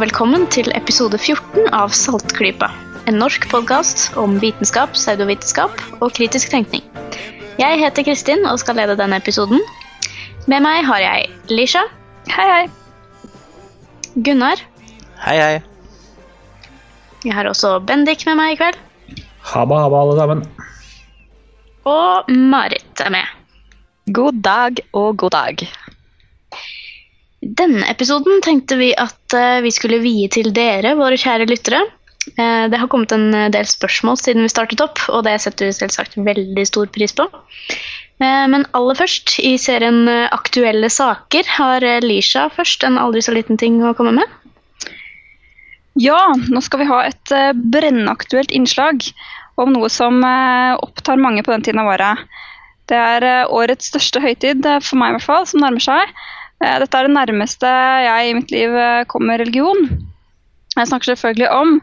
[0.00, 2.70] velkommen til episode 14 av Saltklypa.
[3.10, 6.86] En norsk podkast om vitenskap, pseudovitenskap og kritisk tenkning.
[7.60, 9.60] Jeg heter Kristin og skal lede denne episoden.
[10.48, 11.82] Med meg har jeg Lisha.
[12.32, 13.34] Hei, hei.
[14.24, 14.62] Gunnar.
[15.26, 15.60] Hei, hei.
[17.26, 18.80] Jeg har også Bendik med meg i kveld.
[19.52, 20.44] Haba, haba, alle sammen.
[21.84, 23.36] Og Marit er med.
[24.16, 25.68] God dag og god dag.
[27.40, 31.80] Denne episoden tenkte vi at eh, vi skulle vie til dere, våre kjære lyttere.
[32.36, 35.78] Eh, det har kommet en del spørsmål siden vi startet opp, og det setter vi
[35.78, 37.24] selvsagt veldig stor pris på.
[38.20, 43.24] Eh, Men aller først, i serien eh, Aktuelle saker, har eh, Lisha først en aldri
[43.24, 44.36] så liten ting å komme med.
[45.98, 49.08] Ja, nå skal vi ha et eh, brennaktuelt innslag
[49.60, 52.28] om noe som eh, opptar mange på den tiden av året.
[52.92, 56.14] Det er eh, årets største høytid, eh, for meg i hvert fall, som nærmer seg.
[56.60, 57.70] Eh, Dette er det nærmeste
[58.04, 59.88] jeg i mitt liv eh, kommer religion.
[60.76, 61.80] Jeg snakker selvfølgelig om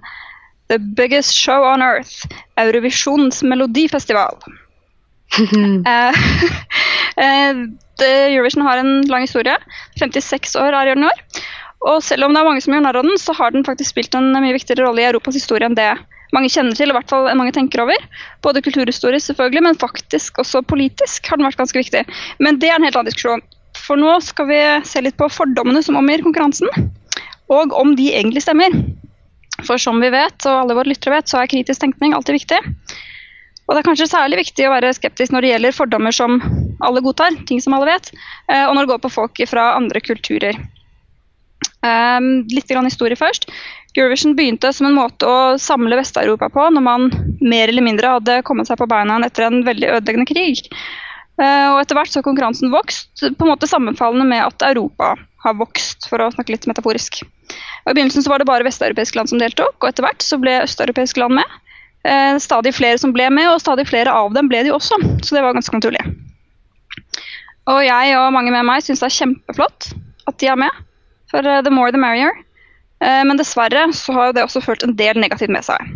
[0.72, 2.28] The Biggest Show on Earth,
[2.59, 4.39] Eurovisjons melodifestival.
[7.17, 7.56] Eh,
[8.30, 9.56] Eurovision har en lang historie.
[9.97, 11.23] 56 år er den i år.
[11.89, 13.95] Og selv om det er mange som gjør narr av den, så har den faktisk
[13.95, 15.89] spilt en mye viktigere rolle i Europas historie enn det
[16.36, 18.08] mange kjenner til, og i hvert fall mange tenker over.
[18.45, 22.03] Både kulturhistorisk, selvfølgelig, men faktisk også politisk har den vært ganske viktig.
[22.44, 23.44] Men det er en helt annen diskusjon.
[23.88, 26.67] For nå skal vi se litt på fordommene som omgir konkurransen,
[27.47, 28.73] og om de egentlig stemmer.
[29.66, 32.59] For som vi vet, og alle våre lyttere vet, så er kritisk tenkning alltid viktig.
[33.67, 36.38] Og det er kanskje særlig viktig å være skeptisk når det gjelder fordommer som
[36.83, 38.11] alle godtar, ting som alle vet,
[38.52, 40.59] eh, og når det går på folk fra andre kulturer.
[41.85, 43.47] Um, litt grann historie først.
[43.97, 47.09] Eurovision begynte som en måte å samle Vest-Europa på når man
[47.41, 50.63] mer eller mindre hadde kommet seg på beina etter en veldig ødeleggende krig.
[51.38, 55.13] Eh, og etter hvert så har konkurransen vokst, på en måte sammenfallende med at Europa
[55.44, 57.22] har vokst, for å snakke litt metaforisk.
[57.22, 60.39] Og I begynnelsen så var det bare vesteuropeiske land som deltok, og etter hvert så
[60.41, 61.59] ble østeuropeiske land med.
[62.07, 65.38] Eh, stadig flere som ble med, og stadig flere av dem ble de også, så
[65.38, 66.01] det var ganske naturlig.
[67.67, 69.91] Og jeg og mange med meg syns det er kjempeflott
[70.28, 70.83] at de er med,
[71.29, 72.33] for eh, the more the merrier.
[72.97, 75.91] Men dessverre så har jo det også ført en del negativt med seg.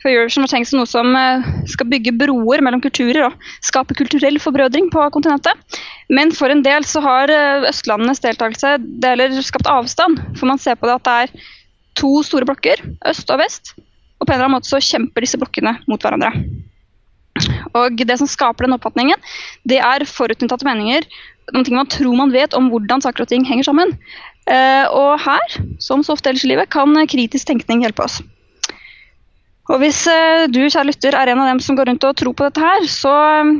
[0.00, 3.96] For Eurovision var tenkt som noe som eh, skal bygge broer mellom kulturer og skape
[3.98, 5.80] kulturell forbrødring på kontinentet.
[6.08, 10.22] Men for en del så har eh, østlandenes deltakelse deler skapt avstand.
[10.40, 11.52] For man ser på det at det er
[12.00, 12.80] to store blokker,
[13.12, 13.74] øst og vest.
[14.20, 16.32] Og på en eller annen måte så kjemper disse blokkene mot hverandre.
[17.76, 19.20] Og det som skaper den oppfatningen,
[19.68, 21.04] det er forutinntatte meninger.
[21.52, 23.96] Noen ting man tror man vet om hvordan saker og ting henger sammen.
[24.48, 28.20] Eh, og her, som så ofte ellers i livet, kan kritisk tenkning hjelpe oss.
[29.70, 32.34] Og hvis eh, du, kjære lytter, er en av dem som går rundt og tror
[32.34, 33.50] på dette her, så eh,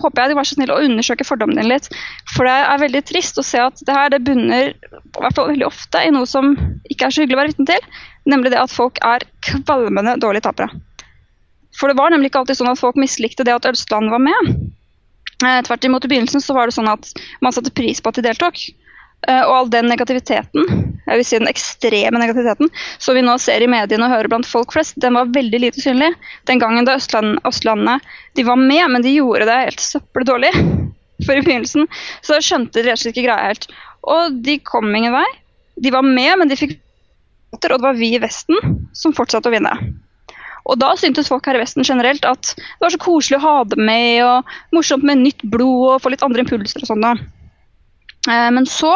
[0.00, 1.90] håper jeg du var så snill å undersøke fordommen din litt.
[2.32, 5.50] For det er veldig trist å se at det her det bunner i hvert fall
[5.52, 6.54] veldig ofte i noe som
[6.88, 10.46] ikke er så hyggelig å være vitne til, nemlig det at folk er kvalmende dårlige
[10.48, 10.70] tapere.
[11.76, 14.54] For det var nemlig ikke alltid sånn at folk mislikte det at Østlandet var med.
[15.44, 17.12] Eh, Tvert imot i begynnelsen så var det sånn at
[17.44, 18.70] man satte pris på at de deltok.
[19.28, 20.68] Eh, Og all den negativiteten,
[21.06, 24.48] jeg vil si den ekstreme negativiteten, som vi nå ser i mediene og hører blant
[24.48, 26.12] folk flest, den var veldig lite synlig.
[26.48, 28.06] Den gangen da Østland, Østlandet
[28.38, 30.52] de var med, men de gjorde det helt søppeldårlig.
[31.26, 31.88] For i begynnelsen
[32.24, 33.66] så skjønte de rett og slett ikke greia helt.
[34.08, 35.26] Og de kom ingen vei.
[35.76, 36.78] De var med, men de fikk
[37.50, 38.56] og det var vi i Vesten
[38.94, 39.72] som fortsatte å vinne.
[40.70, 43.54] Og da syntes folk her i Vesten generelt at det var så koselig å ha
[43.66, 47.22] dem med, og morsomt med nytt blod og få litt andre impulser og sånn.
[48.28, 48.92] Eh, Men så,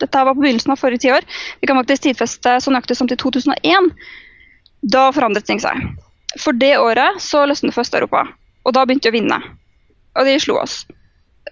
[0.00, 1.26] dette var på begynnelsen av forrige tiår,
[1.60, 3.92] vi kan faktisk tidfeste så nøyaktig som til 2001,
[4.82, 5.80] da forandret ting seg.
[6.40, 8.26] For det året så løsnet Øst-Europa,
[8.64, 9.38] og da begynte de å vinne.
[10.16, 10.84] Og de slo oss.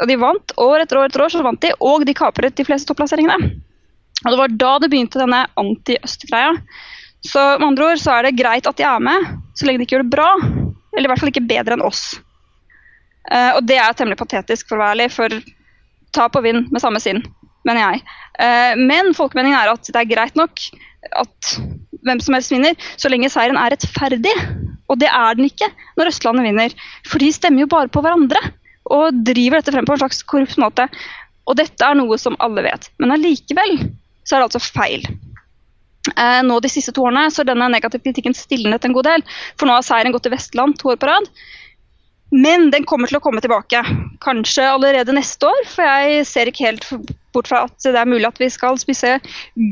[0.03, 2.67] Og de vant år etter år etter år, så vant de, og de kapret de
[2.67, 3.55] fleste topplasseringene.
[4.25, 6.55] Og det var da det begynte denne anti-øst-greia.
[7.25, 9.87] Så med andre ord så er det greit at de er med, så lenge de
[9.87, 10.31] ikke gjør det bra.
[10.95, 12.03] Eller i hvert fall ikke bedre enn oss.
[13.31, 15.39] Eh, og det er temmelig patetisk, for å være ærlig, for
[16.15, 17.23] tap og vinn med samme sinn,
[17.67, 18.05] mener jeg.
[18.43, 20.63] Eh, men folkemeningen er at det er greit nok
[21.21, 21.55] at
[22.05, 24.35] hvem som helst vinner, så lenge seieren er rettferdig.
[24.93, 26.75] Og det er den ikke når Østlandet vinner.
[27.09, 28.41] For de stemmer jo bare på hverandre
[28.93, 30.89] og driver dette frem på en slags korrupt måte.
[31.49, 32.91] Og dette er noe som alle vet.
[33.01, 33.79] Men allikevel
[34.25, 35.07] så er det altså feil.
[36.13, 39.25] Eh, nå De siste to årene så denne negative kritikken stilnet en god del.
[39.57, 41.29] For nå har seieren gått til Vestland to år på rad.
[42.33, 43.83] Men den kommer til å komme tilbake.
[44.25, 46.87] Kanskje allerede neste år, for jeg ser ikke helt
[47.35, 49.19] bort fra at det er mulig at vi skal spise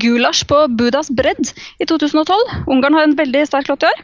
[0.02, 2.66] gulasj på Budas bredd i 2012.
[2.70, 4.02] Ungarn har en veldig sterk låt i år.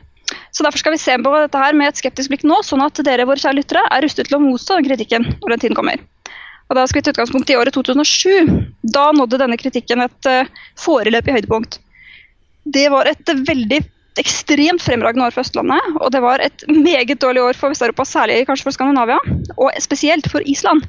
[0.53, 3.01] Så Derfor skal vi se på dette her med et skeptisk blikk nå, sånn at
[3.05, 6.01] dere våre kjære lyttere er rustet til å motstå kritikken når den tiden kommer.
[6.69, 8.49] Og Da skal vi til utgangspunkt i året 2007.
[8.93, 11.79] Da nådde denne kritikken et uh, foreløpig høydepunkt.
[12.69, 13.81] Det var et veldig
[14.21, 18.43] ekstremt fremragende år for Østlandet, og det var et meget dårlig år for Vest-Europa, særlig
[18.49, 19.19] kanskje for Skandinavia,
[19.57, 20.85] og spesielt for Island.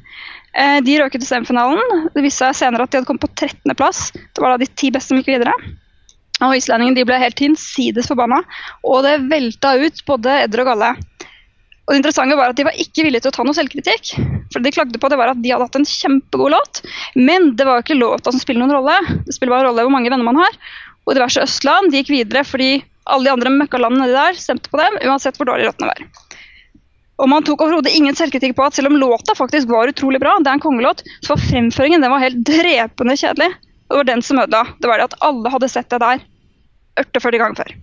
[0.54, 2.10] Eh, de røk ut i semifinalen.
[2.16, 4.10] Det viste seg senere at de hadde kommet på 13.-plass.
[4.16, 5.54] Det var da de ti beste som gikk videre.
[6.40, 8.42] Og Islendingene ble helt hinsides forbanna,
[8.88, 10.92] og det velta ut både edder og galle.
[11.90, 14.14] Og det interessante var at De var ikke villige til å ta noe selvkritikk.
[14.54, 16.84] For De klagde på det var at de hadde hatt en kjempegod låt,
[17.18, 19.18] men det var jo ikke låta som spiller noen rolle.
[19.26, 20.54] Det spiller bare rolle hvor mange venner man har.
[21.10, 22.78] Og diverse Østland de gikk videre fordi
[23.10, 26.04] alle de andre møkkalandene de der stemte på dem, uansett hvor dårlig låtene var.
[27.20, 30.38] Og man tok overhodet ingen selvkritikk på at selv om låta faktisk var utrolig bra,
[30.40, 33.52] det er en kongelåt, så var fremføringen den var helt drepende kjedelig.
[33.90, 34.64] Det var den som ødela.
[34.80, 36.22] Det var det at alle hadde sett det der
[37.02, 37.74] 48 ganger før.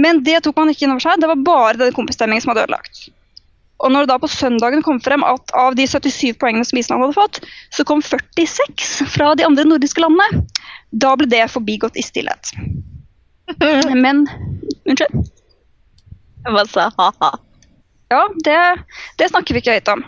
[0.00, 1.20] Men det tok man ikke inn over seg.
[1.20, 3.08] Det var bare den kompisstemningen som hadde ødelagt.
[3.80, 7.04] Og når det da på søndagen kom frem at av de 77 poengene som Island
[7.04, 7.40] hadde fått,
[7.74, 10.44] så kom 46 fra de andre nordiske landene,
[10.92, 12.52] da ble det forbigått i stillhet.
[14.04, 14.26] Men
[14.86, 15.28] Unnskyld?
[16.40, 17.30] Jeg bare sa ha-ha.
[18.10, 18.60] Ja, det,
[19.20, 20.02] det snakker vi ikke høyt om.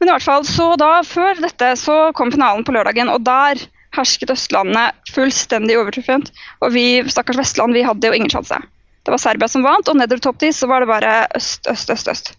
[0.00, 3.62] Men i hvert fall, så da, før dette så kom finalen på lørdagen, og der
[3.94, 6.32] hersket Østlandet fullstendig overtruffent.
[6.60, 8.58] Og vi stakkars Vestland vi hadde jo ingen sjanse.
[9.04, 11.94] Det var Serbia som vant, og nedover topp 10 så var det bare øst, øst,
[11.94, 12.10] øst.
[12.10, 12.34] øst.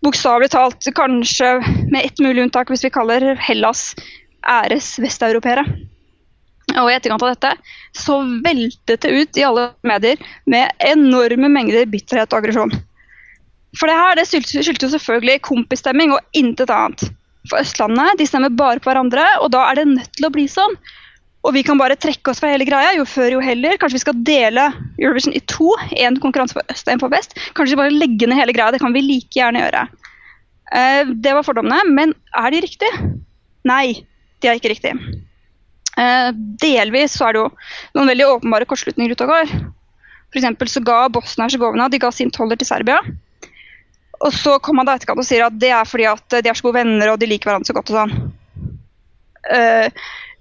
[0.00, 1.58] Bokstavelig talt kanskje
[1.92, 3.90] med ett mulig unntak hvis vi kaller Hellas
[4.48, 5.66] æres vesteuropeere.
[6.76, 7.54] Og i etterkant av dette
[7.96, 10.20] så veltet det ut i alle medier
[10.50, 12.74] med enorme mengder bitterhet og aggresjon.
[13.78, 17.06] For det her det skyldtes jo selvfølgelig kompisstemming og intet annet.
[17.48, 20.46] For Østlandet de stemmer bare på hverandre, og da er det nødt til å bli
[20.50, 20.74] sånn.
[21.46, 22.92] Og vi kan bare trekke oss fra hele greia.
[22.98, 23.78] Jo før, jo heller.
[23.80, 24.66] Kanskje vi skal dele
[25.00, 25.70] Eurovision i to.
[25.96, 27.32] Én konkurranse på øst og én på vest.
[27.56, 28.74] Kanskje vi bare legge ned hele greia.
[28.74, 29.86] Det kan vi like gjerne gjøre.
[30.68, 31.80] Uh, det var fordommene.
[31.96, 33.08] Men er de riktige?
[33.64, 34.02] Nei,
[34.44, 35.00] de er ikke riktige.
[36.00, 36.30] Uh,
[36.62, 37.48] delvis så er det jo
[37.98, 39.54] noen veldig åpenbare kortslutninger ute og går.
[40.30, 43.00] For så ga Bosnia-Hercegovina de ga sin toller til Serbia.
[44.20, 46.56] Og så kommer man da etterkant og sier at det er fordi at de er
[46.56, 47.92] så gode venner og de liker hverandre så godt.
[47.92, 48.32] og sånn.
[49.50, 49.88] Uh,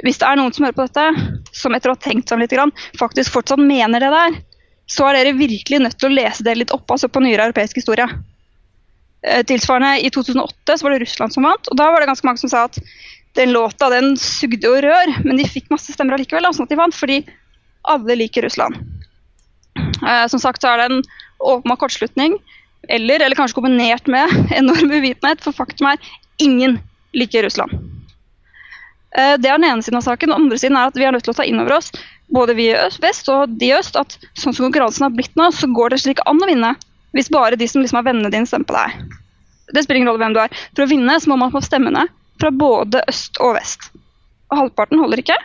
[0.03, 2.55] hvis det er noen som hører på dette, som etter å ha tenkt seg litt,
[2.99, 4.37] faktisk fortsatt mener det der,
[4.89, 7.81] så er dere virkelig nødt til å lese det litt opp altså på nyere europeisk
[7.81, 8.07] historie.
[9.25, 12.29] Uh, tilsvarende I 2008 så var det Russland som vant, og da var det ganske
[12.29, 12.79] mange som sa at
[13.37, 16.79] den låta den sugde jo rør, men de fikk masse stemmer allikevel, sånn at de
[16.79, 17.19] vant, fordi
[17.89, 18.79] alle liker Russland.
[19.77, 21.03] Eh, som sagt så er det en
[21.39, 22.37] åpenbar kortslutning,
[22.89, 26.11] eller, eller kanskje kombinert med enorm uvitenhet, for faktum er
[26.41, 26.79] ingen
[27.15, 27.75] liker Russland.
[29.17, 30.31] Eh, det er den ene siden av saken.
[30.31, 31.93] Den andre siden er at vi er nødt til å ta inn over oss,
[32.33, 35.35] både vi i øst, vest og de i øst, at sånn som konkurransen har blitt
[35.39, 36.75] nå, så går det slik an å vinne.
[37.17, 39.17] Hvis bare de som liksom er vennene dine, stemmer på deg.
[39.73, 40.53] Det spiller ingen rolle hvem du er.
[40.77, 42.05] For å vinne så må man få stemmene
[42.39, 43.89] fra både øst og vest.
[44.49, 45.37] Og halvparten holder ikke.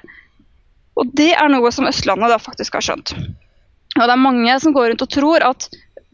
[1.00, 3.14] Og det er noe som Østlandet da faktisk har skjønt.
[3.94, 5.68] Og det er mange som går rundt og tror at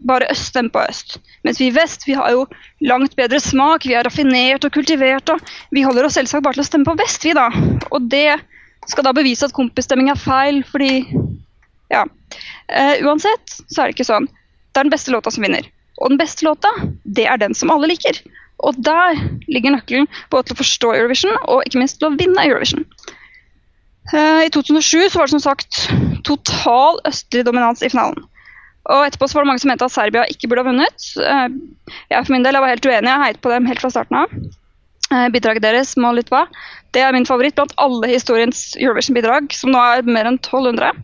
[0.08, 1.18] bare øst stemmer på øst.
[1.44, 2.46] Mens vi i vest vi har jo
[2.88, 5.28] langt bedre smak, vi er raffinert og kultivert.
[5.28, 5.40] og
[5.70, 7.48] Vi holder oss selvsagt bare til å stemme på vest, vi da.
[7.90, 8.40] Og det
[8.88, 11.04] skal da bevise at kompisstemming er feil, fordi
[11.90, 12.04] Ja.
[12.70, 14.28] Uh, uansett så er det ikke sånn.
[14.70, 15.66] Det er den beste låta som vinner.
[15.99, 16.70] Og den beste låta,
[17.04, 18.20] det er den som alle liker.
[18.67, 22.45] Og der ligger nøkkelen både til å forstå Eurovision og ikke minst til å vinne
[22.45, 22.85] Eurovision.
[24.11, 25.85] Uh, I 2007 så var det som sagt
[26.26, 28.25] total østlig dominans i finalen.
[28.90, 31.11] Og etterpå så var det mange som mente at Serbia ikke burde ha vunnet.
[31.21, 31.49] Eh,
[32.11, 34.19] jeg for min del jeg var helt uenig, jeg heiet på dem helt fra starten
[34.23, 34.33] av.
[35.11, 36.47] Eh, bidraget deres, Må Litva,
[36.97, 40.97] det er min favoritt blant alle historiens Eurovision-bidrag, som nå er mer enn 1200.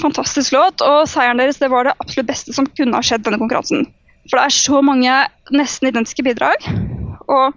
[0.00, 3.40] Fantastisk låt, og seieren deres det var det absolutt beste som kunne ha skjedd denne
[3.42, 3.88] konkurransen.
[4.28, 5.14] For det er så mange
[5.54, 6.66] nesten identiske bidrag.
[7.30, 7.56] Og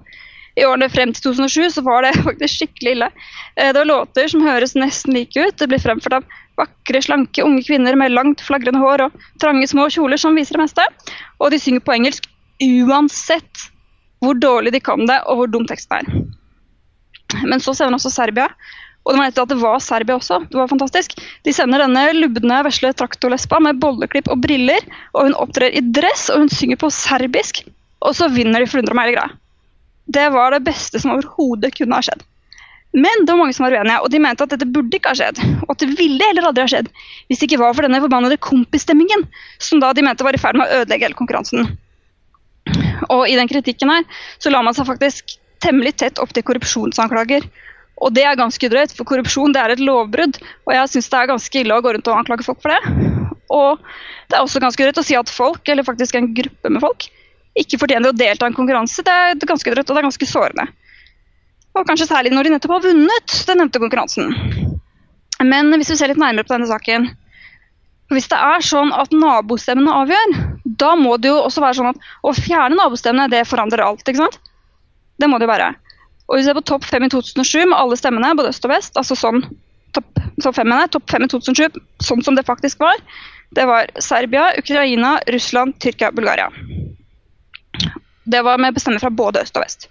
[0.60, 3.10] i årene frem til 2007 så var det faktisk skikkelig ille.
[3.56, 5.58] Eh, det var låter som høres nesten like ut.
[5.60, 9.88] Det blir fremført av Vakre, slanke unge kvinner med langt, flagrende hår og trange, små
[9.90, 10.86] kjoler som viser det meste.
[11.42, 12.28] Og de synger på engelsk
[12.62, 13.64] uansett
[14.22, 16.12] hvor dårlig de kan det, og hvor dum teksten er.
[17.42, 18.46] Men så sender også Serbia.
[19.04, 20.40] Og det var nettopp at det var Serbia også.
[20.48, 21.16] Det var fantastisk.
[21.44, 24.86] De sender denne lubne, vesle traktorlespa med bolleklipp og briller.
[25.12, 27.66] Og hun opptrer i dress, og hun synger på serbisk.
[28.04, 29.34] Og så vinner de for 100 hele greia.
[30.14, 32.24] Det var det beste som overhodet kunne ha skjedd.
[32.94, 35.18] Men det var mange som var uenige, og de mente at dette burde ikke ha
[35.18, 35.40] skjedd.
[35.66, 36.92] Og at det ville heller aldri ha skjedd
[37.28, 39.26] hvis det ikke var for denne forbannede kompisstemmingen,
[39.58, 41.72] som da de mente var i ferd med å ødelegge hele konkurransen.
[43.10, 44.06] Og i den kritikken her
[44.38, 47.48] så la man seg faktisk temmelig tett opp til korrupsjonsanklager.
[48.04, 50.40] Og det er ganske drøyt, for korrupsjon det er et lovbrudd.
[50.68, 53.10] Og jeg syns det er ganske ille å gå rundt og anklage folk for det.
[53.54, 53.80] Og
[54.28, 57.08] det er også ganske drøyt å si at folk, eller faktisk en gruppe med folk,
[57.60, 59.06] ikke fortjener å delta i en konkurranse.
[59.06, 60.68] Det er ganske drøyt, og det er ganske sårende.
[61.74, 64.34] Og kanskje særlig når de nettopp har vunnet den nevnte konkurransen.
[65.44, 67.12] Men hvis vi ser litt nærmere på denne saken,
[68.12, 70.34] Hvis det er sånn at nabostemmene avgjør,
[70.78, 74.04] da må det jo også være sånn at å fjerne nabostemmene, det forandrer alt.
[74.04, 74.38] ikke sant?
[75.18, 75.70] Det må det jo være.
[76.28, 78.74] Og hvis vi ser på topp fem i 2007 med alle stemmene, både øst og
[78.74, 79.44] vest, altså sånn
[79.94, 82.98] topp top fem, top i 2007, sånn som det faktisk var,
[83.54, 86.50] det var Serbia, Ukraina, Russland, Tyrkia, Bulgaria.
[88.24, 89.90] Det var med bestemmer fra både øst og vest.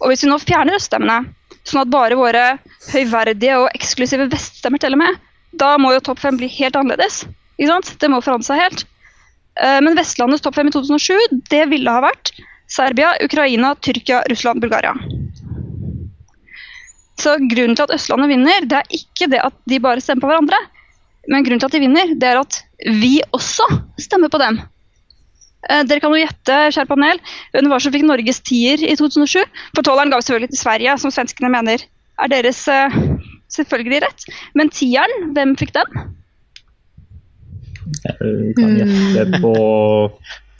[0.00, 1.32] Og hvis vi nå fjerner øststemmene,
[1.66, 2.44] sånn at bare våre
[2.92, 5.18] høyverdige og eksklusive veststemmer teller med,
[5.56, 7.24] da må jo topp fem bli helt annerledes.
[7.56, 7.94] Ikke sant?
[8.00, 8.84] Det må forandre seg helt.
[9.60, 12.32] Eh, men Vestlandets topp fem i 2007, det ville ha vært
[12.70, 14.94] Serbia, Ukraina, Tyrkia, Russland, Bulgaria.
[17.20, 20.32] Så grunnen til at Østlandet vinner, det er ikke det at de bare stemmer på
[20.32, 20.58] hverandre.
[21.30, 22.60] Men grunnen til at de vinner, det er at
[23.00, 23.66] vi også
[24.00, 24.60] stemmer på dem.
[25.66, 27.20] Eh, dere kan jo gjette, kjære panel,
[27.54, 29.40] hvem var som fikk Norges tier i 2007?
[29.74, 31.82] For tolveren ga vi selvfølgelig til Sverige, som svenskene mener
[32.16, 33.00] er deres eh,
[33.56, 34.28] selvfølgelig rett.
[34.58, 36.06] Men tieren, hvem fikk den?
[38.04, 39.54] Jeg kan gjette på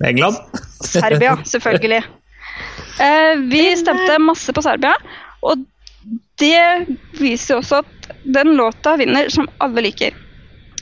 [0.07, 0.41] England.
[0.87, 2.03] Serbia, selvfølgelig.
[3.03, 4.95] Eh, vi stemte masse på Serbia,
[5.47, 5.63] og
[6.41, 6.87] det
[7.19, 10.15] viser også at den låta vinner som alle liker.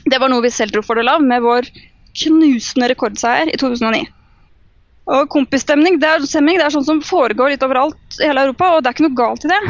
[0.05, 1.69] Det var noe vi selv dro fordel av med vår
[2.25, 4.03] knusende rekordseier i 2009.
[5.15, 8.83] Og Kompisstemning det er, det er sånn som foregår litt overalt i hele Europa, og
[8.83, 9.61] det er ikke noe galt i det.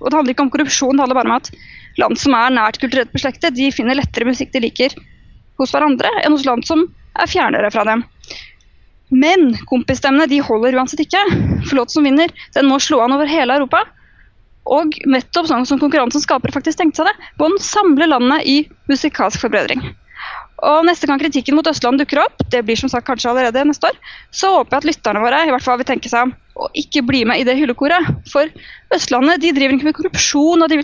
[0.00, 1.50] Og Det handler ikke om korrupsjon, det handler bare om at
[1.98, 4.94] land som er nært kulturelt beslektet, de finner lettere musikk de liker
[5.60, 8.02] hos hverandre, enn hos land som er fjernere fra dem.
[9.14, 11.22] Men kompisstemmene de holder uansett ikke.
[11.68, 13.84] For låt som vinner, den må slå an over hele Europa.
[14.64, 18.56] Og nettopp sånn som konkurransen skaper faktisk tenkte seg det, må samler samle landet i
[18.88, 19.82] musikalsk forbrødring.
[20.64, 23.90] Og Neste gang kritikken mot Østland dukker opp, det blir som sagt kanskje allerede neste
[23.90, 23.98] år,
[24.32, 27.02] så håper jeg at lytterne våre i hvert fall vil tenke seg om og ikke
[27.02, 28.06] bli med i det hyllekoret.
[28.30, 28.48] For
[28.94, 30.80] Østlandet de driver ikke med korrupsjon og de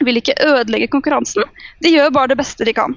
[0.00, 1.44] vil ikke ødelegge konkurransen.
[1.84, 2.96] De gjør bare det beste de kan.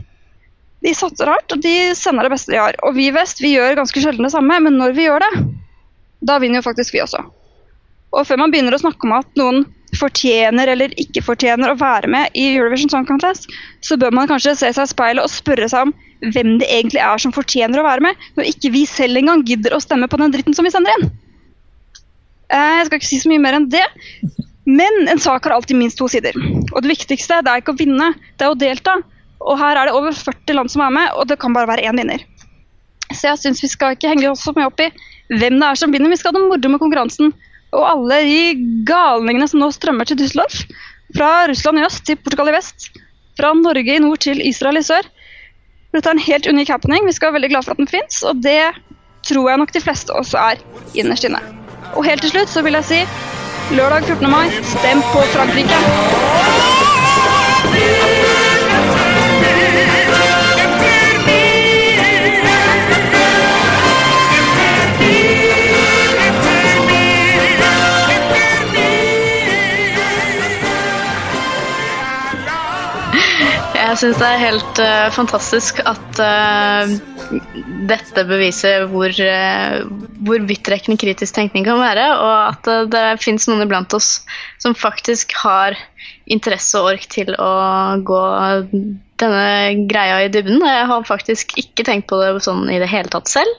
[0.83, 2.79] De satser hardt og de sender det beste de har.
[2.87, 5.31] Og vi i vest vi gjør ganske sjelden det samme, men når vi gjør det,
[6.23, 7.21] da vinner jo faktisk vi også.
[8.13, 9.65] Og før man begynner å snakke om at noen
[9.99, 13.49] fortjener eller ikke fortjener å være med i Eurovision Song Contest,
[13.85, 15.93] så bør man kanskje se seg i speilet og spørre seg om
[16.33, 19.75] hvem det egentlig er som fortjener å være med, når ikke vi selv engang gidder
[19.75, 21.11] å stemme på den dritten som vi sender inn.
[22.53, 23.83] Eh, jeg skal ikke si så mye mer enn det.
[24.63, 26.35] Men en sak har alltid minst to sider.
[26.71, 28.99] Og det viktigste det er ikke å vinne, det er å delta.
[29.43, 31.89] Og her er det over 40 land som er med, og det kan bare være
[31.89, 32.23] én vinner.
[33.11, 34.87] Så jeg syns vi skal ikke henge oss så mye opp i
[35.33, 36.11] hvem det er som vinner.
[36.13, 37.33] Vi skal ha det moro med konkurransen.
[37.73, 38.41] Og alle de
[38.87, 40.63] galningene som nå strømmer til Düsseldorf.
[41.13, 42.89] Fra Russland i øst til Portugal i vest.
[43.37, 45.07] Fra Norge i nord til Israel i sør.
[45.93, 47.05] Dette er en helt unik happening.
[47.05, 48.73] Vi skal være veldig glad for at den fins, og det
[49.27, 50.63] tror jeg nok de fleste også er
[50.97, 51.41] innerst inne.
[51.93, 53.03] Og helt til slutt så vil jeg si
[53.77, 54.29] lørdag 14.
[54.29, 57.02] mai, stem på Frankrike!
[73.93, 76.93] Jeg syns det er helt uh, fantastisk at uh,
[77.85, 79.83] dette beviser hvor, uh,
[80.25, 84.23] hvor vidtrekkende kritisk tenkning kan være, og at det fins noen iblant oss
[84.57, 85.77] som faktisk har
[86.25, 87.51] interesse og ork til å
[88.01, 88.23] gå
[89.21, 90.65] denne greia i dybden.
[90.65, 93.53] Jeg har faktisk ikke tenkt på det sånn i det hele tatt selv.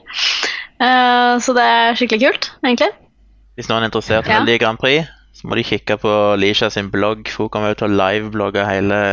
[0.75, 2.91] så det er skikkelig kult, egentlig.
[3.55, 4.43] Hvis noen er interessert i ja.
[4.59, 7.99] Grand Prix, så må de kikke på Lisha sin blogg, hun kommer jo til å
[8.03, 9.05] liveblogge hele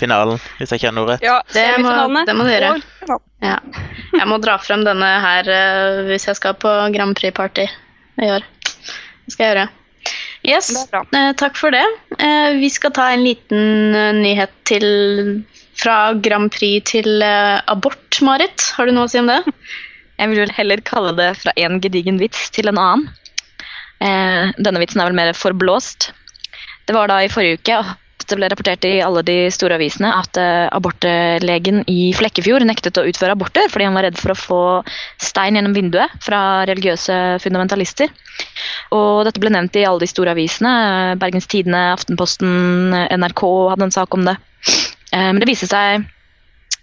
[0.00, 1.24] finalen, hvis jeg noe rett.
[1.24, 1.92] Ja, det må,
[2.26, 2.74] det må du gjøre.
[3.42, 3.58] Ja.
[4.12, 7.66] Jeg må dra frem denne her uh, hvis jeg skal på Grand Prix-party
[8.22, 8.44] i år.
[9.26, 9.68] Det skal jeg gjøre.
[10.42, 11.84] Yes, uh, takk for det.
[12.18, 14.86] Uh, vi skal ta en liten nyhet til
[15.78, 18.68] fra Grand Prix til abort, Marit.
[18.76, 19.40] Har du noe å si om det?
[20.20, 23.08] Jeg vil vel heller kalle det fra en gedigen vits til en annen.
[24.02, 26.10] denne vitsen er vel mer forblåst.
[26.86, 27.80] Det var da i forrige uke
[28.32, 33.04] det ble rapportert i alle de store avisene at uh, abortlegen i Flekkefjord nektet å
[33.08, 34.60] utføre aborter fordi han var redd for å få
[35.20, 38.12] stein gjennom vinduet fra religiøse fundamentalister.
[38.96, 40.72] Og dette ble nevnt i alle de store avisene.
[41.20, 44.38] Bergens Tidende, Aftenposten, NRK hadde en sak om det.
[45.12, 46.08] Uh, men det viste seg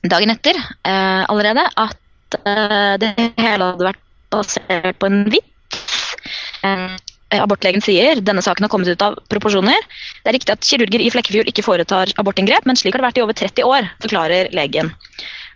[0.05, 1.97] dagen etter uh, allerede at
[2.29, 7.08] det hele hadde vært basert på en vits.
[7.29, 9.85] Eh, abortlegen sier denne saken har kommet ut av proporsjoner.
[10.23, 13.19] Det er riktig at kirurger i Flekkefjord ikke foretar abortinngrep, men slik har det vært
[13.19, 14.89] i over 30 år, forklarer legen.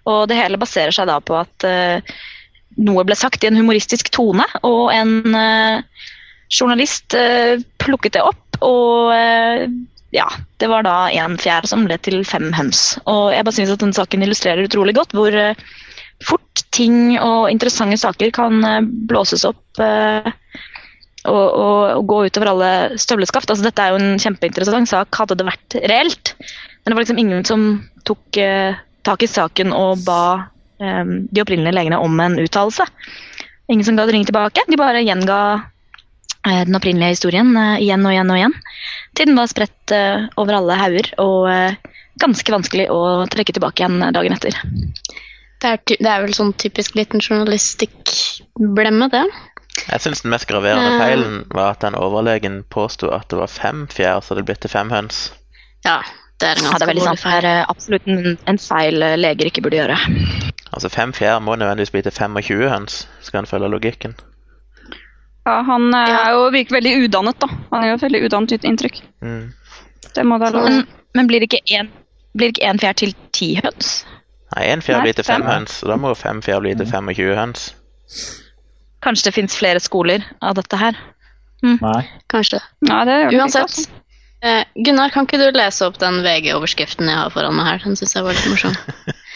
[0.10, 2.14] Og det hele baserer seg da på at uh,
[2.84, 6.06] noe ble sagt i en humoristisk tone, og en uh,
[6.54, 9.10] journalist uh, plukket det opp og
[10.14, 10.28] ja,
[10.62, 12.94] det var da en fjær som ble til fem høns.
[13.10, 15.36] Og jeg bare synes at denne saken illustrerer utrolig godt hvor
[16.24, 18.62] fort ting og interessante saker kan
[19.10, 19.82] blåses opp
[21.30, 23.52] og, og, og gå utover alle støvleskaft.
[23.52, 26.34] Altså, dette er jo en kjempeinteressant sak, hadde det vært reelt.
[26.84, 27.68] Men det var liksom ingen som
[28.08, 30.24] tok eh, tak i saken og ba
[30.84, 32.88] eh, de opprinnelige legene om en uttalelse.
[33.72, 34.66] Ingen som gadd det ringe tilbake.
[34.68, 35.40] De bare gjenga
[36.48, 38.58] eh, den opprinnelige historien eh, igjen og igjen og igjen.
[39.16, 41.80] Til den var spredt eh, over alle hauger og eh,
[42.20, 43.00] ganske vanskelig å
[43.32, 44.60] trekke tilbake igjen dagen etter.
[45.64, 49.24] Det er, det er vel sånn typisk liten journalistikk-blemme, det.
[49.74, 53.88] Jeg syns den mest graverende feilen var at den overlegen påsto at det var fem
[53.92, 55.32] fjær, så det ble til fem høns.
[55.86, 56.00] Ja,
[56.40, 57.24] det er en Ja, det ganske er veldig sant.
[57.24, 57.42] feil.
[57.42, 59.98] Det er eh, absolutt en, en feil eh, leger ikke burde gjøre.
[60.74, 64.16] Altså Fem fjær må nødvendigvis bli til 25 høns, skal en følge logikken.
[65.46, 67.50] Ja, han eh, er jo virker veldig udannet, da.
[67.74, 69.02] Han gjør et veldig udannet inntrykk.
[69.26, 69.44] Mm.
[70.16, 70.70] Det må da lov.
[70.70, 70.86] Men,
[71.18, 71.92] men blir det ikke én
[72.38, 73.92] blir ikke én fjær til ti høns?
[74.56, 75.50] Nei, én fjær blir til fem fem.
[75.50, 77.68] høns, og da må fem fjær bli til 25 høns.
[79.04, 80.98] Kanskje det fins flere skoler av dette her?
[81.64, 82.02] Nei.
[82.32, 82.60] Kanskje.
[82.88, 83.90] Nei, det gjør det ikke, Uansett.
[84.44, 87.84] Eh, Gunnar, kan ikke du lese opp den VG-overskriften jeg har foran meg her?
[87.86, 88.76] Den syns jeg var litt morsom.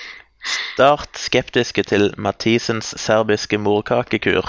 [0.73, 4.47] Start skeptiske til Mathisens serbiske morkakekur.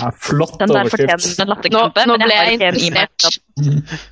[0.00, 1.10] Ja, flott Den der overskrift.
[1.12, 2.04] fortjener en Nå, latterkrampe.
[2.08, 3.08] nå men ble har jeg ikke en e-mail.
[3.08, 3.40] interessert.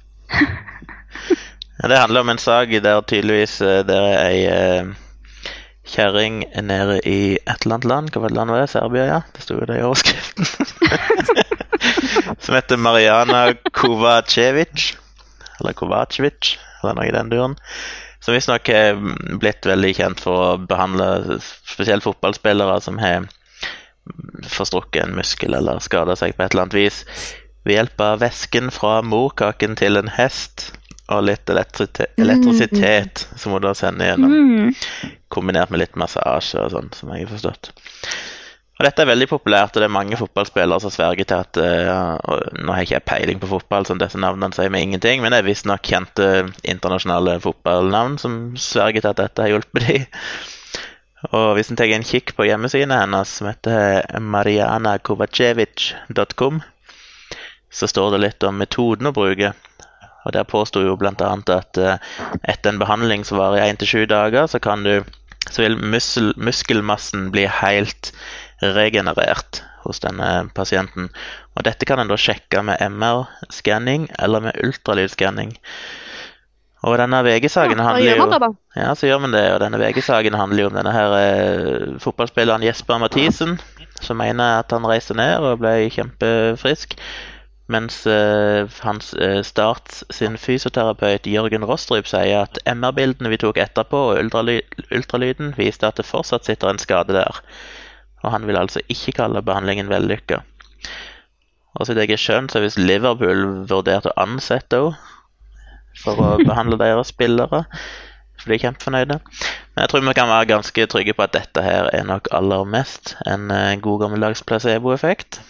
[1.82, 4.90] Det handler om en sak der tydeligvis eh, det er ei eh,
[5.92, 8.12] kjerring nede i et eller annet land.
[8.12, 8.70] Hva var det landet var?
[8.72, 9.20] Serbia, ja.
[9.34, 10.48] Det sto jo det i overskriften.
[12.44, 14.94] Som heter Mariana Kovacevic.
[15.60, 17.58] Eller Kovacevic, eller noe i den duren.
[18.22, 18.98] Som visstnok er
[19.42, 23.26] blitt veldig kjent for å behandle spesielt fotballspillere som har
[24.50, 27.02] forstrukket en muskel eller skada seg på et eller annet vis
[27.62, 30.72] ved hjelp av væsken fra morkaken til en hest
[31.16, 34.68] og litt elektrisitet, elektrisitet som hun da sender gjennom, Mm.
[35.32, 37.64] kombinert med litt massasje og sånn, som jeg har forstått.
[38.80, 42.16] Og Dette er veldig populært, og det er mange fotballspillere som sverger til at uh,
[42.56, 45.38] Nå har jeg ikke peiling på fotball, så disse navnene sier meg ingenting, men det
[45.38, 46.24] er visstnok kjente
[46.64, 50.02] internasjonale fotballnavn som sverger til at dette har hjulpet dem.
[51.30, 56.62] Og hvis en tar en kikk på hjemmesidene hennes, som heter marianakovacevic.com,
[57.70, 59.52] så står det litt om metoden å bruke.
[60.24, 61.12] Og Der påsto jo bl.a.
[61.56, 61.96] at eh,
[62.48, 65.02] etter en behandling som varer i 1-7 dager, så, kan du,
[65.50, 68.12] så vil muskel, muskelmassen bli helt
[68.62, 71.10] regenerert hos denne pasienten.
[71.56, 75.56] Og Dette kan en da sjekke med MR-skanning eller med ultralydskanning.
[76.82, 79.44] Og denne VG-saken Ja, handler jo ja, så gjør man det.
[79.54, 83.60] Og denne VG-saken handler jo om denne her eh, fotballspilleren Jesper Mathisen,
[84.02, 86.96] som mener at han reiste ned og ble kjempefrisk.
[87.72, 94.00] Mens eh, hans eh, Start sin fysioterapeut Jørgen Rostrup sier at MR-bildene vi tok etterpå,
[94.10, 94.58] og ultraly
[94.90, 97.40] ultralyden, viste at det fortsatt sitter en skade der.
[98.22, 100.42] Og han vil altså ikke kalle behandlingen vellykka.
[101.72, 106.30] Og så vidt jeg har skjønt, så hvis Liverpool vurderte å ansette henne for å
[106.48, 107.64] behandle deres spillere.
[108.42, 109.18] For de er kjempefornøyde.
[109.72, 112.68] Men jeg tror vi kan være ganske trygge på at dette her er nok aller
[112.68, 115.40] mest en eh, god gammeldags placeboeffekt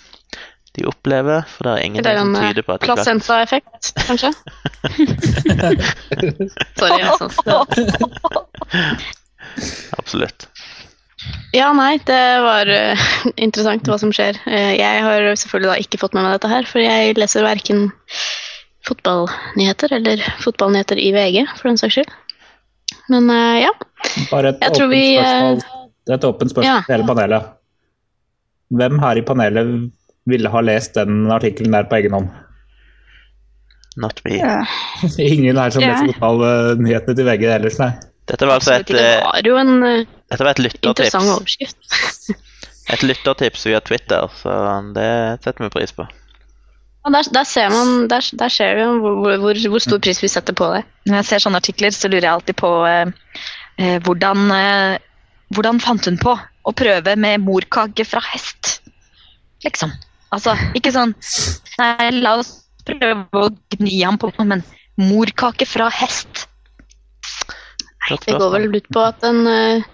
[0.78, 1.42] de opplever.
[1.48, 4.30] For det er ingenting som eh, tyder på at det er en plassensereffekt, kanskje?
[6.80, 7.26] Sorry, altså.
[10.00, 10.40] Absolutt.
[11.54, 12.98] Ja, nei, det var uh,
[13.36, 14.34] interessant hva som skjer.
[14.48, 17.78] Uh, jeg har selvfølgelig da ikke fått med meg dette her, for jeg leser verken
[18.88, 22.10] fotballnyheter eller fotballnyheter i VG, for den saks skyld.
[23.12, 23.72] Men uh, ja.
[24.32, 25.58] Bare et Jeg åpent vi, spørsmål.
[26.02, 26.78] Det er et åpent spørsmål Ja.
[26.86, 27.42] til hele panelet.
[28.72, 29.66] Hvem her i panelet
[30.28, 32.30] ville ha lest den artikkelen der på egen hånd?
[34.00, 34.38] Not me.
[34.38, 34.62] Ja.
[35.20, 37.92] Ingen er som leser fotballnyhetene til VG ellers, nei.
[38.30, 38.88] Dette var altså et.
[38.88, 42.38] Det eh, var en eh, dette var et lyttertips.
[42.92, 44.52] Et lyttertips via Twitter, så
[44.92, 45.04] det
[45.44, 46.02] setter vi pris på.
[47.06, 50.30] Og der, der ser man, der, der ser vi hvor, hvor, hvor stor pris vi
[50.30, 50.82] setter på det.
[51.06, 53.12] Når jeg ser sånne artikler, så lurer jeg alltid på eh,
[53.78, 54.96] eh, hvordan, eh,
[55.54, 58.80] hvordan fant hun på å prøve med morkake fra hest?
[59.66, 59.94] Liksom.
[60.32, 61.12] Altså, ikke sånn
[61.80, 62.54] Nei, la oss
[62.86, 64.64] prøve å gni ham på noe, men
[65.00, 66.46] morkake fra hest?
[68.10, 69.84] Det går vel ut på at en, uh,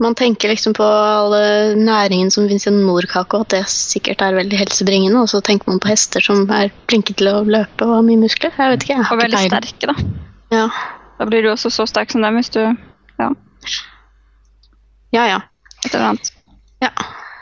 [0.00, 4.22] man tenker liksom på alle næringen som finnes i en morkake, og at det sikkert
[4.24, 5.20] er veldig helsebringende.
[5.20, 8.22] Og så tenker man på hester som er flinke til å løpe og har mye
[8.22, 8.54] muskler.
[8.56, 9.52] Jeg vet ikke, jeg Og veldig peiling.
[9.52, 10.56] sterke, da.
[10.56, 10.66] Ja.
[11.20, 12.62] Da blir du også så sterk som dem hvis du
[13.20, 13.28] Ja,
[15.12, 15.40] ja, ja.
[15.84, 16.32] et eller annet.
[16.80, 16.94] Ja.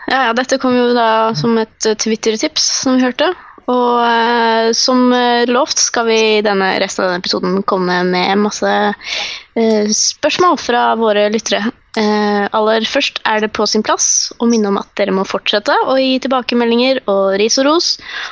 [0.09, 0.33] Ja, ja.
[0.37, 3.33] Dette kom jo da som et eh, Twitter-tips, som vi hørte.
[3.69, 8.41] Og eh, som eh, lovt skal vi i denne resten av denne episoden komme med
[8.41, 11.67] masse eh, spørsmål fra våre lyttere.
[11.99, 15.75] Eh, aller først er det på sin plass å minne om at dere må fortsette
[15.85, 17.91] å gi tilbakemeldinger og ris og ros,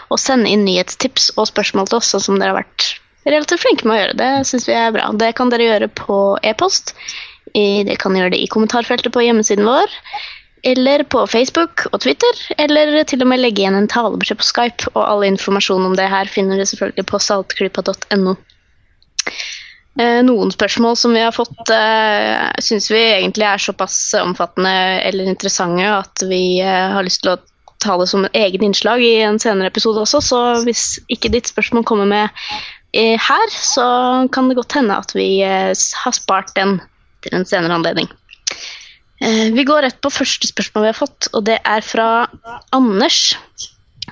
[0.09, 2.95] og sende inn nyhetstips og spørsmål til oss, sånn som dere har vært
[3.27, 4.19] relativt flinke med å gjøre.
[4.23, 5.11] Det syns vi er bra.
[5.13, 6.95] Det kan dere gjøre på e-post.
[7.57, 9.93] Dere kan gjøre det i kommentarfeltet på hjemmesiden vår
[10.67, 14.91] eller på Facebook og Twitter, eller til og med legge igjen en talebeskjed på Skype.
[14.95, 18.37] Og all informasjon om det her finner dere selvfølgelig på saltklypa.no.
[19.97, 24.75] Eh, Noen spørsmål som vi har fått, uh, syns vi egentlig er såpass omfattende
[25.07, 27.41] eller interessante at vi eh, har lyst til å
[27.83, 30.21] ta det som et eget innslag i en senere episode også.
[30.25, 32.45] Så hvis ikke ditt spørsmål kommer med
[32.97, 33.89] eh, her, så
[34.33, 36.79] kan det godt hende at vi eh, har spart den
[37.25, 38.11] til en senere anledning.
[39.21, 42.27] Eh, Vi går rett på første spørsmål vi har fått, og det er fra
[42.77, 43.37] Anders,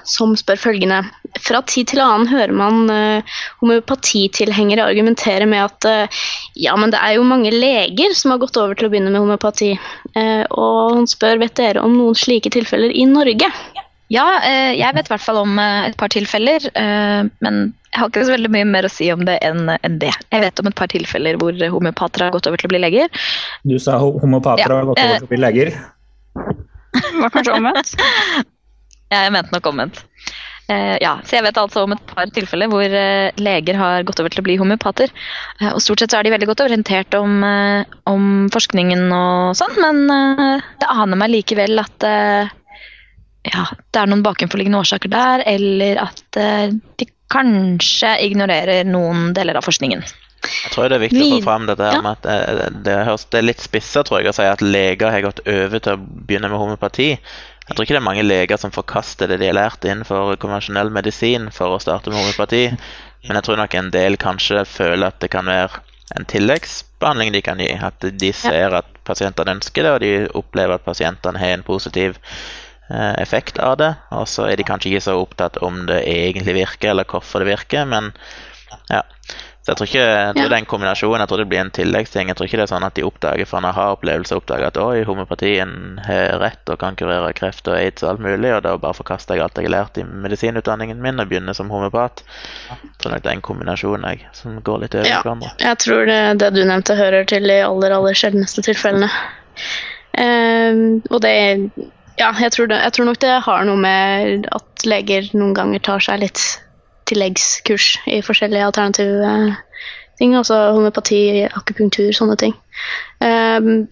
[0.04, 1.02] som spør følgende.
[1.44, 6.24] Fra tid til annen hører man uh, homeopatitilhengere argumentere med at uh,
[6.58, 9.22] ja, men det er jo mange leger som har gått over til å begynne med
[9.22, 9.72] homeopati.
[10.14, 13.50] Uh, og han spør vet dere om noen slike tilfeller i Norge.
[14.12, 17.62] Ja, eh, jeg vet i hvert fall om eh, et par tilfeller, eh, men
[17.94, 19.68] jeg har ikke så veldig mye mer å si om det enn
[20.02, 20.10] det.
[20.10, 23.20] Jeg vet om et par tilfeller hvor homeopater har gått over til å bli leger.
[23.62, 25.70] Du sa homeopater Ja, har gått eh, over til å bli leger.
[27.22, 27.94] Var kanskje omvendt.
[29.12, 29.98] Ja, jeg mente nok omvendt.
[30.64, 34.18] Uh, ja, så jeg vet altså om et par tilfeller hvor uh, leger har gått
[34.18, 35.12] over til å bli homeopater.
[35.60, 39.54] Uh, og stort sett så er de veldig godt orientert om, eh, om forskningen og
[39.60, 42.50] sånn, men eh, det aner meg likevel at eh,
[43.44, 49.58] ja, det er noen bakenforliggende årsaker der, eller at eh, de kanskje ignorerer noen deler
[49.58, 50.04] av forskningen.
[50.44, 53.24] Jeg tror det er viktig å få fram dette her med at det, det, høres,
[53.32, 56.02] det er litt spissa tror jeg, å si at leger har gått over til å
[56.28, 57.14] begynne med homopati.
[57.14, 60.92] Jeg tror ikke det er mange leger som forkaster det de har lært innenfor konvensjonell
[60.92, 62.66] medisin for å starte med homopati,
[63.24, 65.80] men jeg tror nok en del kanskje føler at det kan være
[66.14, 67.70] en tilleggsbehandling de kan gi.
[67.80, 72.18] At de ser at pasientene ønsker det, og de opplever at pasientene har en positiv
[72.20, 73.94] eh, effekt av det.
[74.10, 77.52] Og så er de kanskje ikke så opptatt om det egentlig virker, eller hvorfor det
[77.54, 78.12] virker, men
[78.90, 79.02] ja.
[79.64, 81.20] Så jeg tror ikke jeg tror det er en kombinasjon.
[81.22, 82.28] Jeg tror det blir en tilleggsting.
[82.28, 84.98] Jeg tror ikke det er sånn at de oppdager for en aha-opplevelse oppdager at oi,
[85.08, 85.70] homopatien
[86.04, 89.38] har rett og kan kurere kreft og aids og alt mulig, og da bare forkaster
[89.38, 92.20] jeg alt jeg har lært i medisinutdanningen min og begynner som homopat.
[92.68, 95.22] Jeg tror nok det er en kombinasjon jeg, som går litt over Ja.
[95.24, 95.54] hverandre.
[95.64, 99.08] Jeg tror det, det du nevnte, hører til de aller, aller sjeldneste tilfellene.
[100.20, 101.32] Um, og det
[102.20, 105.82] Ja, jeg tror, det, jeg tror nok det har noe med at leger noen ganger
[105.82, 106.42] tar seg litt
[107.10, 109.56] tilleggskurs i forskjellige alternative eh,
[110.20, 110.36] ting.
[110.38, 112.54] Altså homopati, akupunktur, sånne ting.
[113.24, 113.86] Ehm,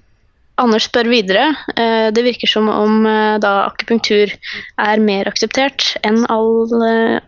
[0.60, 1.48] Anders spør videre.
[1.80, 4.32] Eh, det virker som om eh, da akupunktur
[4.84, 7.18] er mer akseptert enn all, eh,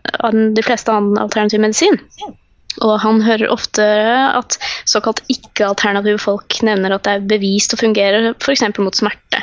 [0.55, 1.97] de fleste annen alternativ medisin.
[2.83, 8.35] Og han hører ofte at såkalt ikke-alternative folk nevner at det er bevist å fungere
[8.35, 8.65] f.eks.
[8.77, 9.41] mot smerte.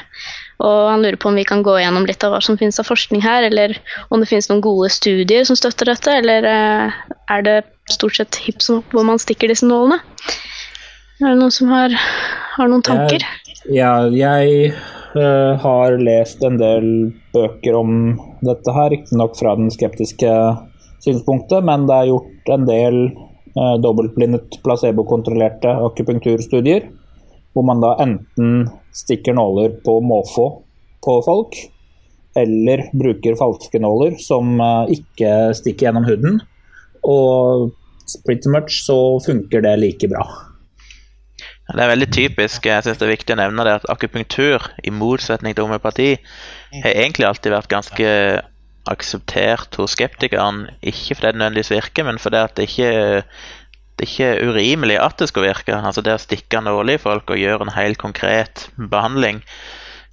[0.62, 2.86] Og han lurer på om vi kan gå gjennom litt av hva som finnes av
[2.86, 3.74] forskning her, eller
[4.14, 7.00] om det finnes noen gode studier som støtter dette, eller eh,
[7.34, 7.56] er det
[7.90, 9.98] stort sett hipp hvor man stikker disse nålene?
[11.22, 11.94] Er det noen som har,
[12.56, 13.24] har noen tanker?
[13.70, 14.72] Ja, jeg
[15.14, 16.86] uh, har lest en del
[17.34, 17.92] bøker om
[18.42, 20.32] dette her, riktignok fra den skeptiske
[21.02, 22.98] synspunktet, men det er gjort en del
[23.58, 26.88] uh, dobbeltblindet placebokontrollerte akupunkturstudier,
[27.54, 30.46] hvor man da enten stikker nåler på måfå
[31.02, 31.56] på folk,
[32.38, 36.40] eller bruker falske nåler som eh, ikke stikker gjennom huden.
[37.02, 37.72] Og
[38.26, 40.26] pretty much så funker det like bra.
[41.72, 42.66] Det er veldig typisk.
[42.66, 46.14] Jeg synes det er viktig å nevne det at akupunktur, i motsetning til homøopati,
[46.82, 48.08] har egentlig alltid vært ganske
[48.90, 50.66] akseptert hos skeptikeren.
[50.82, 52.90] Ikke fordi det nødvendigvis virker, men fordi det ikke
[53.98, 55.76] det er ikke urimelig at det skal virke.
[55.76, 59.42] Altså Det å stikke nåler i folk og gjøre en helt konkret behandling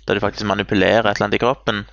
[0.08, 1.84] der du faktisk manipulerer et eller annet i kroppen,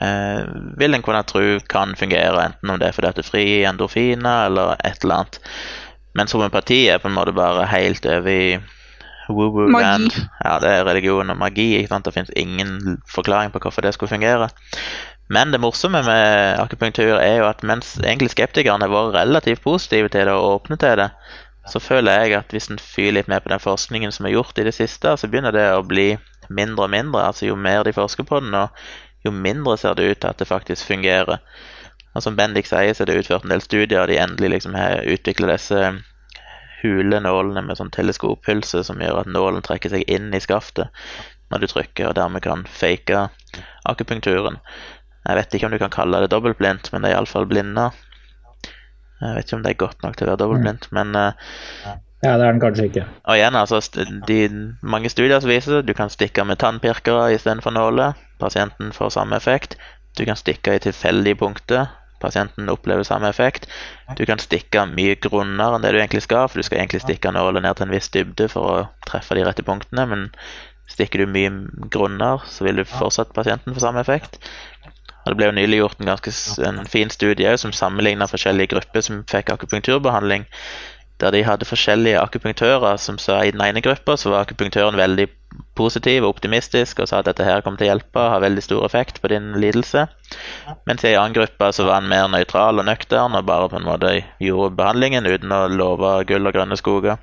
[0.00, 0.46] eh,
[0.80, 4.46] vil en kunne tro kan fungere, enten om det er fordi at fri frigir endorfiner
[4.46, 5.40] eller et eller annet.
[6.16, 8.58] Mens homopati er på en måte bare helt over i
[9.28, 9.84] woo-woo Magi.
[9.84, 10.12] land.
[10.44, 11.76] Ja, det er religion og magi.
[11.76, 12.04] ikke sant?
[12.04, 14.48] Det finnes ingen forklaring på hvorfor det skulle fungere.
[15.28, 20.24] Men det morsomme med akupunktur er jo at mens egentlig skeptikerne var relativt positive til
[20.28, 21.10] det og åpne til det,
[21.68, 24.58] så føler jeg at hvis en fyrer litt mer på den forskningen som er gjort
[24.58, 26.14] i det siste, så begynner det å bli
[26.48, 27.26] mindre og mindre.
[27.28, 28.72] Altså Jo mer de forsker på den, og
[29.24, 31.42] jo mindre ser det ut til at det faktisk fungerer.
[32.14, 34.74] Og Som Bendik sier, så er det utført en del studier, og de endelig liksom
[34.74, 35.82] har utvikla disse
[36.80, 40.88] hule nålene med sånn teleskoppulse som gjør at nålen trekker seg inn i skaftet
[41.50, 43.26] når du trykker, og dermed kan fake
[43.88, 44.58] akupunkturen.
[45.28, 47.90] Jeg vet ikke om du kan kalle det dobbeltblindt, men det er iallfall blinde.
[49.20, 51.50] Jeg vet ikke om det er godt nok til å være dobbeltblindt, men eh,
[52.22, 53.04] Ja, det er den kanskje ikke.
[53.30, 53.78] Og igjen, altså,
[54.26, 54.38] de
[54.82, 58.16] mange studier som viser at du kan stikke med tannpirkere istedenfor nåler.
[58.42, 59.76] Pasienten får samme effekt.
[60.18, 61.92] Du kan stikke i tilfeldige punkter.
[62.18, 63.68] Pasienten opplever samme effekt.
[64.18, 67.30] Du kan stikke mye grunnere enn det du egentlig skal, for du skal egentlig stikke
[67.34, 70.26] nåler ned til en viss dybde for å treffe de rette punktene, men
[70.90, 71.52] stikker du mye
[71.94, 74.40] grunner, så vil du fortsatt pasienten få samme effekt.
[75.28, 76.32] Og Det ble jo nylig gjort en ganske
[76.64, 80.46] en fin studie som sammenligna forskjellige grupper som fikk akupunkturbehandling,
[81.20, 85.26] der de hadde forskjellige akupunktører som sa i den ene gruppa så var akupunktøren veldig
[85.76, 88.62] positiv og optimistisk og sa at dette her kommer til å hjelpe og ha veldig
[88.64, 90.06] stor effekt på din lidelse.
[90.88, 93.80] Mens i en annen gruppe så var han mer nøytral og nøktern og bare på
[93.80, 94.14] en måte
[94.44, 97.20] gjorde behandlingen uten å love gull og grønne skoger.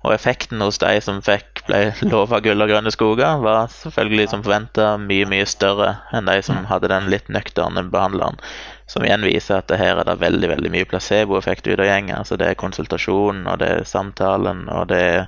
[0.00, 4.44] Og effekten hos de som fikk ble lova gull og grønne skoger, var selvfølgelig som
[4.46, 8.40] forventa mye, mye større enn de som hadde den litt nøkterne behandleren.
[8.88, 12.16] Som igjen viser at det her er det veldig veldig mye placeboeffekt ute og gjenger.
[12.22, 15.22] Altså det er konsultasjonen, og det er samtalen, og det er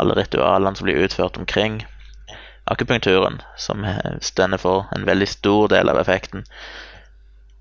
[0.00, 1.82] alle ritualene som blir utført omkring
[2.68, 3.84] akupunkturen, som
[4.24, 6.48] stender for en veldig stor del av effekten.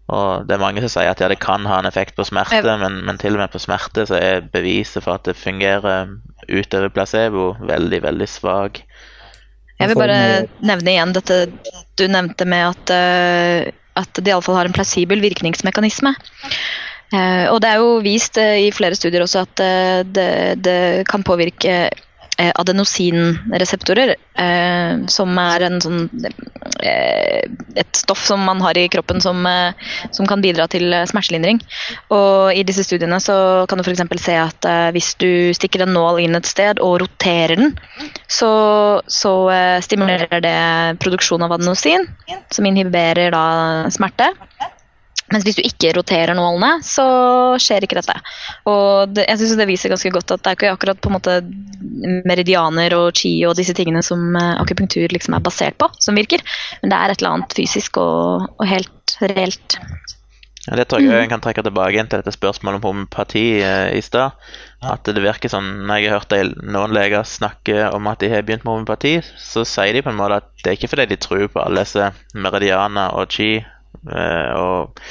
[0.07, 2.61] Og det er mange som sier at ja, det kan ha en effekt på smerte,
[2.61, 6.13] Jeg- men, men til og med på smerte så er beviset for at det fungerer
[6.47, 8.83] utover placebo veldig, veldig svak.
[9.77, 11.35] Jeg vil bare nevne igjen dette
[11.99, 16.15] du nevnte med at, eh, at det iallfall har en plassibel virkningsmekanisme.
[17.13, 20.79] Eh, og det er jo vist eh, i flere studier også at eh, det, det
[21.07, 22.03] kan påvirke eh,
[22.37, 26.05] adenosinreseptorer, eh, som er sånn
[26.85, 29.73] eh, et stoff som man har i kroppen som, eh,
[30.11, 31.61] som kan bidra til eh, smertelindring.
[32.13, 34.05] Og i disse studiene så kan du f.eks.
[34.21, 37.75] se at eh, hvis du stikker en nål inn et sted og roterer den,
[38.29, 38.51] så,
[39.07, 40.57] så eh, stimulerer det
[41.03, 42.07] produksjon av adenosin,
[42.53, 43.45] som inhiberer da
[43.93, 44.33] smerte.
[45.33, 47.05] Mens hvis du ikke roterer nålene, så
[47.59, 48.15] skjer ikke dette.
[48.69, 51.17] Og det, jeg synes det viser ganske godt at det er ikke akkurat på en
[51.17, 51.37] måte
[52.27, 56.43] meridianer og chi og disse tingene som eh, akupunktur liksom er basert på, som virker.
[56.81, 59.79] Men det er et eller annet fysisk og, og helt reelt.
[60.67, 64.01] Ja, det tror jeg jeg kan trekke tilbake til dette spørsmålet om homopati eh, i
[64.03, 64.35] stad.
[64.83, 68.43] At det virker sånn, Når jeg har hørt noen leger snakke om at de har
[68.43, 71.19] begynt med homopati, så sier de på en måte at det er ikke fordi de
[71.23, 73.57] tror på alle disse meridianer og chi
[74.07, 75.01] og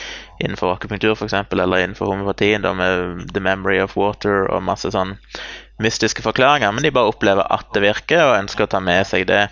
[0.41, 5.17] innenfor akupunktur f.eks., eller innenfor homopatien da med the memory of water og masse sånn
[5.83, 9.27] mystiske forklaringer, men de bare opplever at det virker og ønsker å ta med seg
[9.29, 9.47] det.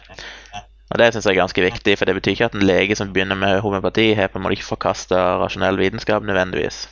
[0.93, 3.13] Og Det syns jeg er ganske viktig, for det betyr ikke at en lege som
[3.13, 6.85] begynner med homopati, har på en måte ikke forkasta rasjonell vitenskap nødvendigvis.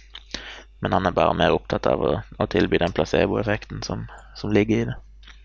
[0.83, 4.81] Men han er bare mer opptatt av å, å tilby den placeboeffekten som, som ligger
[4.81, 4.99] i det.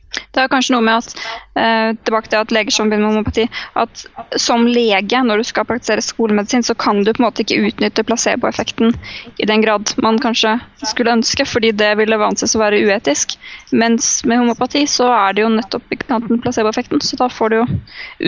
[0.07, 1.13] Det er kanskje noe med at
[1.59, 3.45] eh, tilbake til at leger som begynner med homopati,
[3.79, 4.03] at
[4.39, 8.05] som lege, når du skal praktisere skolemedisin, så kan du på en måte ikke utnytte
[8.07, 8.93] placeboeffekten
[9.41, 13.37] i den grad man kanskje skulle ønske, fordi det ville anses å være uetisk.
[13.71, 17.53] Mens med homopati så er det jo nettopp ikke sant, den placeboeffekten, så da får
[17.53, 17.67] du jo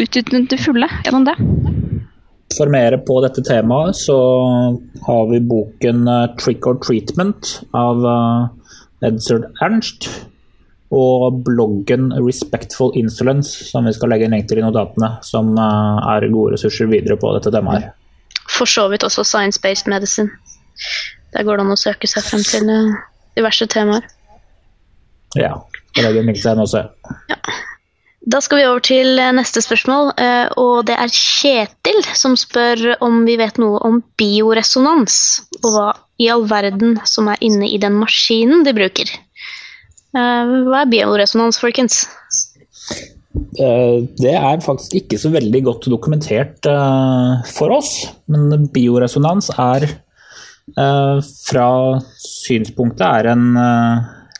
[0.03, 1.37] utnyttet det fulle gjennom det.
[2.57, 4.17] For mer på dette temaet så
[5.05, 10.09] har vi boken eh, 'Trick or Treatment' av Edsard Edzard Ernst.
[10.89, 16.15] Og bloggen 'Respectful Insolence', som vi skal legge en link til i notatene, som eh,
[16.15, 17.91] er gode ressurser videre på dette temaet.
[18.49, 20.33] For så vidt også science-based medicine.
[21.33, 22.97] Der går det an å søke seg frem til eh,
[23.37, 24.07] diverse temaer.
[25.37, 26.87] Ja, Skal legger en link til den også.
[28.29, 30.15] Da skal vi over til eh, neste spørsmål,
[30.57, 36.27] og det er Kjetil som spør om vi vet noe om bioresonans, og hva i
[36.33, 39.11] all verden som er inne i den maskinen de bruker.
[40.15, 42.01] Eh, Hva er bioresonans, folkens?
[43.59, 49.89] Eh, Det er faktisk ikke så veldig godt dokumentert eh, for oss, men bioresonans er
[50.69, 51.67] fra
[52.21, 53.57] synspunktet er en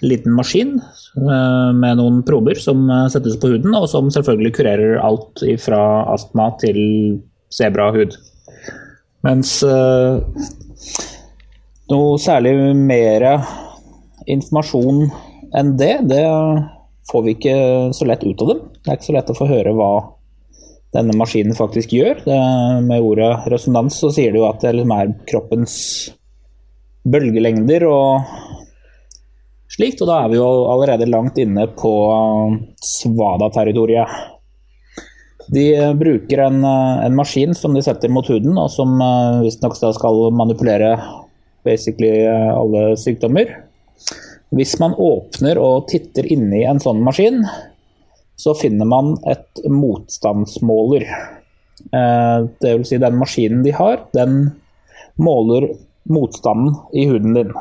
[0.05, 0.75] liten maskin
[1.17, 5.79] med noen prober som settes på huden, og som selvfølgelig kurerer alt fra
[6.13, 6.77] astma til
[7.49, 8.13] sebrahud.
[9.25, 9.55] Mens
[11.89, 13.25] noe særlig mer
[14.29, 15.09] informasjon
[15.57, 16.23] enn det, det
[17.09, 17.57] får vi ikke
[17.95, 18.63] så lett ut av dem.
[18.79, 19.91] Det er ikke så lett å få høre hva
[20.95, 22.23] denne maskinen faktisk gjør.
[22.25, 22.39] Det,
[22.85, 25.75] med ordet resonans så sier det jo at det liksom er kroppens
[27.09, 28.33] bølgelengder og
[29.69, 31.93] slikt, og da er vi jo allerede langt inne på
[32.83, 34.17] Svada-territoriet.
[35.49, 35.65] De
[35.97, 40.91] bruker en, en maskin som de setter mot huden, og som eh, visstnok skal manipulere
[41.65, 43.55] basically eh, alle sykdommer.
[44.55, 47.43] Hvis man åpner og titter inni en sånn maskin,
[48.39, 51.05] så finner man et motstandsmåler.
[51.93, 54.51] Eh, det vil si, den maskinen de har, den
[55.19, 55.69] måler
[56.09, 57.51] motstanden i huden din.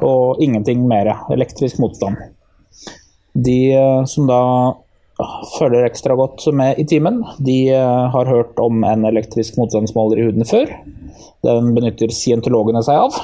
[0.00, 1.10] Og ingenting mer.
[1.34, 2.16] Elektrisk motstand.
[3.34, 4.40] De eh, som da
[5.58, 10.30] følger ekstra godt med i timen, de eh, har hørt om en elektrisk motstandsmåler i
[10.30, 10.72] huden før.
[11.44, 13.20] Den benytter scientologene seg av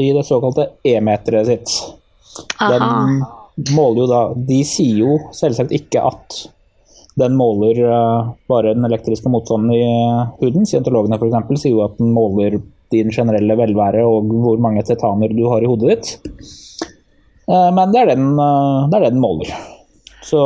[0.00, 1.74] i det såkalte e-meteret sitt.
[2.60, 3.22] Den
[3.76, 6.42] måler jo da De sier jo selvsagt ikke at
[7.20, 9.82] den måler eh, bare den elektriske motstanden i
[10.40, 10.64] huden.
[10.64, 11.60] Scientologene f.eks.
[11.60, 12.56] sier jo at den måler
[12.92, 16.40] din generelle velvære og hvor mange tetaner du har i hodet ditt.
[17.48, 19.52] Eh, Men det er, den, eh, det er det den måler.
[20.24, 20.40] Så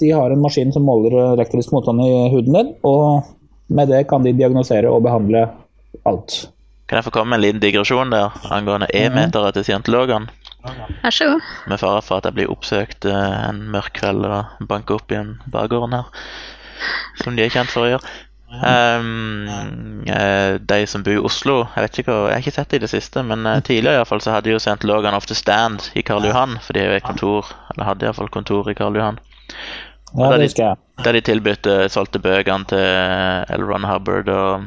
[0.00, 3.26] de har en maskin som måler elektrisk motstand i huden din, og
[3.68, 5.48] med det kan de diagnosere og behandle
[6.08, 6.46] alt.
[6.88, 10.30] Kan jeg få komme med en liten digresjon der angående E-meteret til scientologene?
[10.64, 11.50] Vær så god.
[11.70, 15.18] Med fare for at jeg blir oppsøkt eh, en mørk kveld og banker opp i
[15.20, 16.08] en bakgården her.
[17.22, 18.16] Som de er kjent for å gjøre.
[18.48, 22.70] Um, eh, de som bor i Oslo Jeg vet ikke hva, jeg har ikke sett
[22.72, 25.36] det i det siste, men eh, tidligere i hvert fall så hadde jo scientologene ofte
[25.36, 26.56] stand i Karl Johan.
[26.64, 29.20] For de har jo et kontor, eller hadde iallfall kontor i Karl Johan.
[30.16, 30.80] Ja, det de- husker jeg.
[31.04, 33.66] Der de tilbød solgte bøkene til L.
[33.68, 34.64] Ron Hubbard og,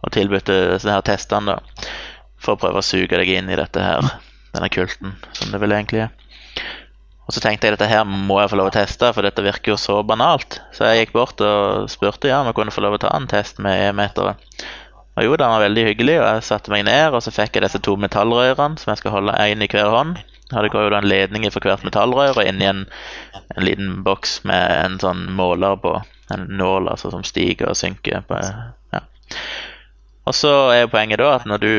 [0.00, 0.48] og tilbød
[0.80, 1.92] sånne her testene da,
[2.40, 4.08] for å prøve å suge deg inn i dette her,
[4.54, 6.14] denne kulten, som det vel egentlig er.
[7.30, 9.70] Og så tenkte jeg dette her må jeg få lov å teste, for dette virker
[9.70, 10.58] jo så banalt.
[10.74, 13.28] Så jeg gikk bort og spurte ja, om jeg kunne få lov å ta en
[13.30, 14.40] test med e-meteret.
[15.14, 17.66] Og jo, den var veldig hyggelig, og jeg satte meg ned, og så fikk jeg
[17.66, 20.18] disse to metallrørene som jeg skal holde én i hver hånd.
[20.50, 22.82] Og det går jo da en ledning for hvert metallrør, og inni en,
[23.54, 25.94] en liten boks med en sånn måler på.
[26.34, 28.26] En nål altså, som stiger og synker.
[28.26, 28.42] På,
[28.94, 29.04] ja.
[30.28, 31.70] Og så er poenget da at når du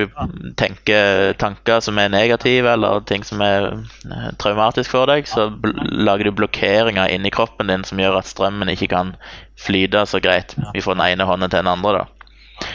[0.60, 5.48] tenker tanker som er negative, eller ting som er eh, traumatisk for deg, så
[5.92, 9.14] lager du blokkeringer inni kroppen din som gjør at strømmen ikke kan
[9.62, 12.02] flyte så greit fra den ene hånden til den andre.
[12.02, 12.72] da.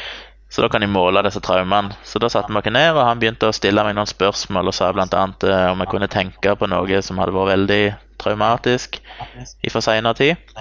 [0.48, 1.96] Så da kan de måle disse traumene.
[2.06, 4.76] Så da satte vi oss ned, og han begynte å stille meg noen spørsmål og
[4.76, 5.24] sa bl.a.
[5.42, 7.82] Uh, om jeg kunne tenke på noe som hadde vært veldig
[8.22, 8.96] traumatisk
[9.60, 10.54] i for seinere tid.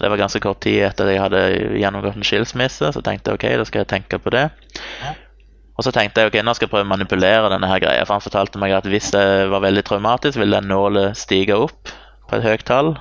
[0.00, 1.40] Det var ganske kort tid etter at jeg hadde
[1.80, 4.46] gjennomgått en skilsmisse, så tenkte jeg ok, da skal jeg tenke på det.
[5.76, 8.16] Og så tenkte jeg ok, nå skal jeg prøve å manipulere denne her greia, for
[8.16, 11.92] han fortalte meg at hvis det var veldig traumatisk, ville den nålet stige opp
[12.28, 12.94] på et høyt tall.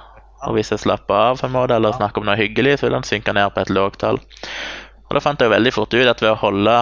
[0.48, 2.96] Og hvis jeg slapper av på en måte, eller snakker om noe hyggelig, så vil
[2.96, 4.22] den synke ned på et lågt tall.
[5.10, 6.76] Og da fant jeg veldig fort ut at ved å holde,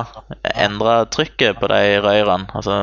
[0.53, 2.81] endre trykket på de røyrene, altså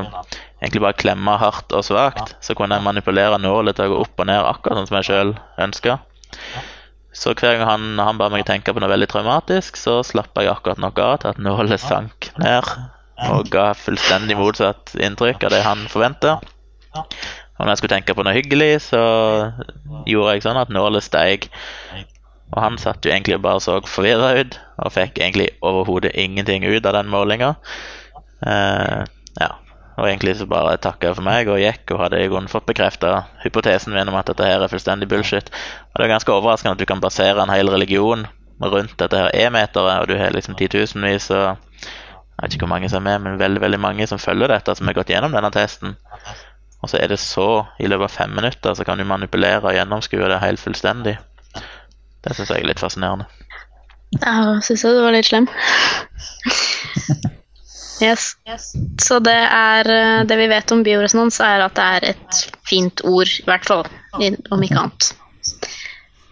[0.64, 4.25] egentlig bare klemme hardt og svakt, så kunne jeg manipulere nålet til å gå opp
[4.25, 5.35] og ned akkurat sånn som jeg sjøl
[5.66, 5.99] ønska.
[7.14, 10.55] Så hver gang han, han ba meg tenke på noe veldig traumatisk, så slappa jeg
[10.55, 12.66] akkurat nok av til at nålet sank ned
[13.31, 16.38] og ga fullstendig motsatt inntrykk av det han forventa.
[16.94, 19.03] Og når jeg skulle tenke på noe hyggelig, så
[20.11, 21.48] gjorde jeg sånn at nålet steig.
[22.55, 26.87] Og han satt jo egentlig bare så forvirra ut, og fikk egentlig overhodet ingenting ut
[26.87, 27.55] av den målinga.
[28.44, 29.07] Uh,
[29.38, 29.55] ja.
[29.94, 33.28] Og egentlig så bare takka for meg og gikk, og hadde i grunnen fått bekrefta
[33.44, 35.52] hypotesen min om at dette her er fullstendig bullshit.
[35.92, 38.26] Og det er ganske overraskende at du kan basere en hel religion
[38.64, 41.57] rundt dette her e-meteret, og du har liksom titusenvis og
[42.35, 44.74] Jeg vet ikke hvor mange som er med, men veldig veldig mange som følger dette,
[44.74, 45.92] som har gått gjennom denne testen.
[46.83, 49.76] Og så er det så, i løpet av fem minutter, så kan du manipulere og
[49.76, 51.14] gjennomskue det helt fullstendig.
[52.26, 53.30] Det syns jeg er litt fascinerende.
[54.18, 55.46] Ja, syns jeg du var litt slem.
[58.02, 58.35] Yes.
[59.02, 63.04] Så det er eh, Det vi vet om bioresonans, er at det er et fint
[63.07, 63.85] ord, i hvert fall.
[64.50, 65.11] Om ikke annet.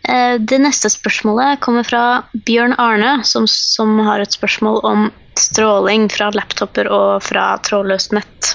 [0.09, 2.05] Eh, Det neste spørsmålet kommer fra
[2.47, 8.55] Bjørn Arne, som, som har et spørsmål om stråling fra laptoper og fra trådløst nett.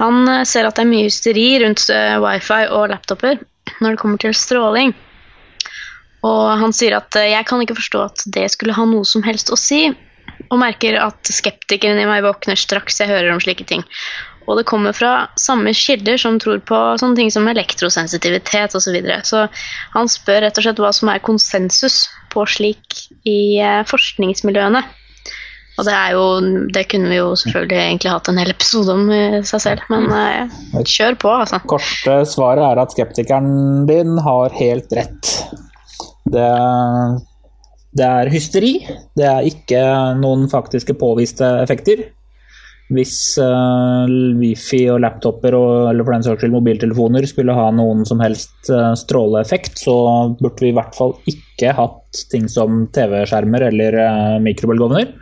[0.00, 1.88] Han eh, ser at det er mye hysteri rundt
[2.24, 3.40] wifi og laptoper
[3.80, 4.92] når det kommer til stråling.
[6.26, 9.48] Og han sier at jeg kan ikke forstå at det skulle ha noe som helst
[9.48, 9.86] å si,
[10.48, 13.84] og merker at skeptikeren i meg våkner straks jeg hører om slike ting.
[14.48, 18.88] Og det kommer fra samme kilder som tror på sånne ting som elektrosensitivitet osv.
[18.88, 19.20] Så, videre.
[19.22, 19.44] så
[19.94, 24.82] han spør rett og slett hva som er konsensus på slik i eh, forskningsmiljøene.
[25.78, 26.24] Og det er jo
[26.74, 30.10] Det kunne vi jo selvfølgelig egentlig hatt en hel episode om i seg selv, men
[30.12, 31.62] eh, kjør på, altså.
[31.70, 35.34] Korte svaret er at skeptikeren din har helt rett.
[36.30, 36.50] Det,
[37.96, 38.72] det er hysteri.
[39.18, 39.82] Det er ikke
[40.20, 42.06] noen faktiske påviste effekter.
[42.90, 44.10] Hvis uh,
[44.40, 48.70] wifi og laptoper og, eller for den saks skyld mobiltelefoner skulle ha noen som helst
[48.72, 49.94] uh, stråleeffekt, så
[50.40, 55.12] burde vi i hvert fall ikke hatt ting som TV-skjermer eller uh, mikrobølgeovner.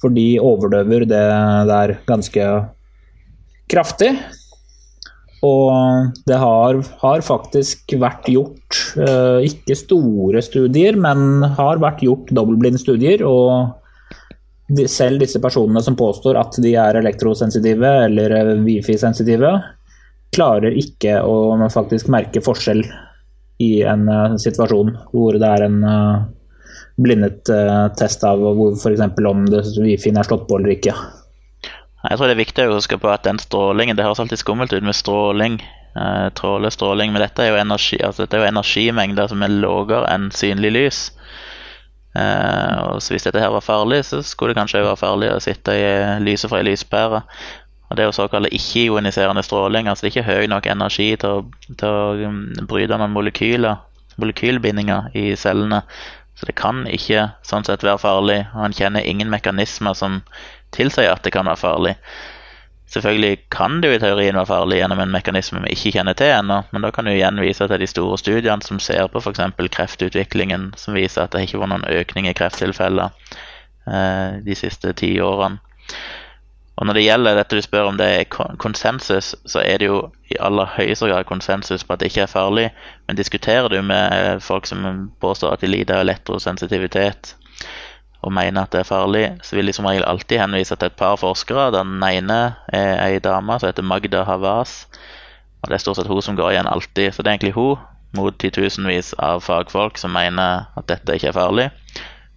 [0.00, 1.26] For de overdøver det
[1.68, 2.48] der ganske
[3.72, 4.14] kraftig.
[5.44, 12.32] Og det har, har faktisk vært gjort, uh, ikke store studier, men har vært gjort
[12.36, 13.24] dobbeltblindstudier.
[13.28, 13.74] Og
[14.74, 19.50] de, selv disse personene som påstår at de er elektrosensitive eller eh, wifi-sensitive,
[20.34, 22.80] klarer ikke å faktisk merke forskjell
[23.62, 26.24] i en uh, situasjon hvor det er en uh,
[26.96, 27.50] blindet
[27.98, 29.02] test av hvor f.eks.
[29.28, 30.94] om wifi-en er slått på eller ikke.
[32.04, 34.74] Jeg tror det er viktig å huske på at den strålingen Det høres alltid skummelt
[34.76, 35.58] ut med stråling.
[35.96, 40.08] Eh, stråling, men dette er jo, energi, altså dette er jo energimengder som er lavere
[40.12, 41.02] enn synlig lys.
[42.14, 45.40] Eh, og så Hvis dette her var farlig, så skulle det kanskje være farlig å
[45.42, 45.86] sitte i
[46.22, 47.22] lyset fra ei lyspære.
[47.88, 49.88] Og Det er jo såkalt ikke-ioniserende stråling.
[49.88, 51.44] altså Det er ikke høy nok energi til å,
[51.78, 53.76] til å um, bryte noen molekyler,
[54.16, 55.82] molekylbindinger i cellene.
[56.34, 58.40] Så det kan ikke sånn sett være farlig.
[58.54, 60.22] Og han kjenner ingen mekanismer som
[60.74, 61.94] tilsier at det kan være farlig.
[62.94, 66.30] Selvfølgelig kan det jo i teorien være farlig gjennom en mekanisme vi ikke kjenner til
[66.30, 69.40] ennå, men da kan du igjen vise til de store studiene som ser på f.eks.
[69.76, 73.08] kreftutviklingen, som viser at det ikke var noen økning i krefttilfeller
[73.88, 75.58] eh, de siste ti årene.
[76.74, 79.98] Og Når det gjelder dette du spør om det er konsensus, så er det jo
[80.30, 82.64] i aller høyeste grad konsensus på at det ikke er farlig.
[83.06, 87.36] Men diskuterer du med folk som påstår at de lider av elektrosensitivitet,
[88.24, 90.96] og mener at det er farlig, så vil de som regel alltid henvise til et
[90.96, 91.70] par forskere.
[91.74, 92.38] Den ene
[92.72, 94.86] er ei dame som heter Magda Havas.
[95.60, 97.12] Og det er stort sett hun som går igjen alltid.
[97.12, 97.82] Så det er egentlig hun
[98.16, 101.68] mot titusenvis av fagfolk som mener at dette ikke er farlig.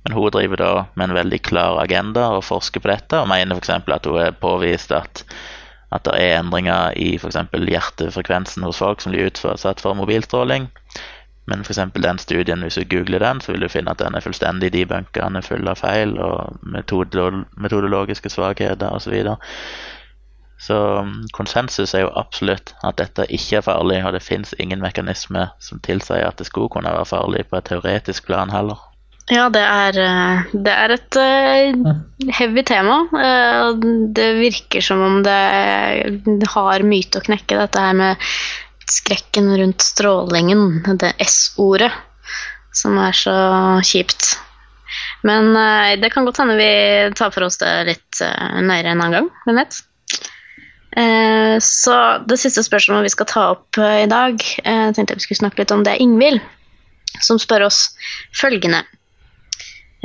[0.03, 3.55] Men hun driver da med en veldig klar agenda og forsker på dette, og mener
[3.55, 3.71] f.eks.
[3.75, 5.23] at hun er påvist at,
[5.91, 7.39] at det er endringer i f.eks.
[7.53, 10.67] hjertefrekvensen hos folk som blir utsatt for mobilstråling.
[11.47, 11.79] Men f.eks.
[11.95, 15.23] den studien, hvis du googler den, så vil du finne at den er fullstendig debunka.
[15.23, 19.07] Den er full av feil og metodologiske svakheter osv.
[19.07, 19.37] Så, videre.
[20.59, 20.77] så
[21.07, 25.47] um, konsensus er jo absolutt at dette ikke er farlig, og det fins ingen mekanisme
[25.63, 28.83] som tilsier at det skulle kunne være farlig på et teoretisk plan heller.
[29.31, 31.95] Ja, det er, eh, det er et uh,
[32.31, 33.01] heavy tema.
[33.11, 33.73] Uh,
[34.15, 38.27] det virker som om det har myte å knekke, dette her med
[38.91, 41.91] skrekken rundt strålingen, det S-ordet,
[42.75, 43.35] som er så
[43.85, 44.35] kjipt.
[45.27, 46.71] Men uh, det kan godt hende vi
[47.17, 49.29] tar for oss det litt uh, nøyere en annen gang.
[49.45, 49.79] Hvem vet?
[50.97, 51.95] Uh, så
[52.29, 55.73] det siste spørsmålet vi skal ta opp i dag, jeg tenkte vi skulle snakke litt
[55.75, 56.43] om det er Ingvild,
[57.21, 57.89] som spør oss
[58.35, 58.85] følgende.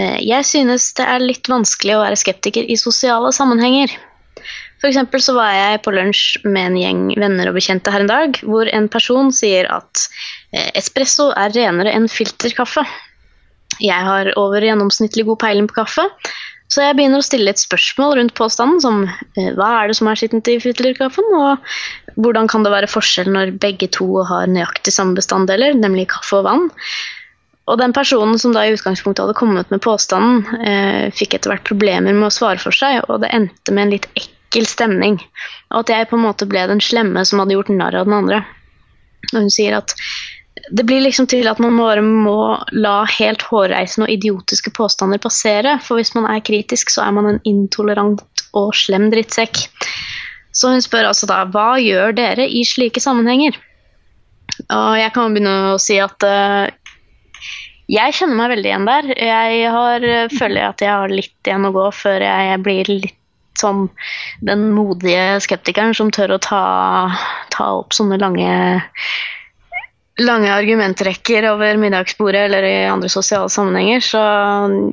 [0.02, 3.92] Jeg synes det er litt vanskelig å være skeptiker i sosiale sammenhenger.
[4.82, 8.38] For så var jeg på lunsj med en gjeng venner og bekjente her en dag,
[8.42, 10.08] hvor en person sier at
[10.50, 12.82] eh, espresso er renere enn filterkaffe.
[13.78, 16.08] Jeg har over gjennomsnittlig god peiling på kaffe,
[16.72, 20.10] så jeg begynner å stille et spørsmål rundt påstanden som eh, hva er det som
[20.10, 24.98] er skittent i filterkaffen, og hvordan kan det være forskjell når begge to har nøyaktig
[24.98, 26.70] samme bestanddeler, nemlig kaffe og vann.
[27.70, 31.68] Og den personen som da i utgangspunktet hadde kommet med påstanden, eh, fikk etter hvert
[31.70, 35.16] problemer med å svare for seg, og det endte med en litt ekkel ekkel stemning.
[35.72, 38.18] Og at jeg på en måte ble den slemme som hadde gjort narr av den
[38.20, 38.42] andre.
[39.32, 39.96] Og hun sier at
[40.70, 45.78] det blir liksom til at man bare må la helt hårreisende og idiotiske påstander passere.
[45.80, 48.20] For hvis man er kritisk, så er man en intolerant
[48.52, 49.64] og slem drittsekk.
[50.52, 53.56] Så hun spør altså da hva gjør dere i slike sammenhenger?
[54.68, 56.68] Og jeg kan begynne å si at uh,
[57.88, 59.10] jeg kjenner meg veldig igjen der.
[59.16, 63.18] Jeg har, føler at jeg har litt igjen å gå før jeg blir litt
[63.58, 63.86] som
[64.40, 66.64] den modige skeptikeren som tør å ta,
[67.54, 68.50] ta opp sånne lange
[70.20, 74.04] lange argumentrekker over middagsbordet eller i andre sosiale sammenhenger.
[74.04, 74.20] Så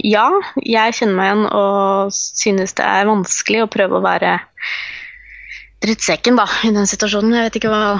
[0.07, 0.27] ja,
[0.63, 4.37] jeg kjenner meg igjen og synes det er vanskelig å prøve å være
[5.83, 7.35] drittsekken da, i den situasjonen.
[7.35, 7.99] Jeg vet ikke hva,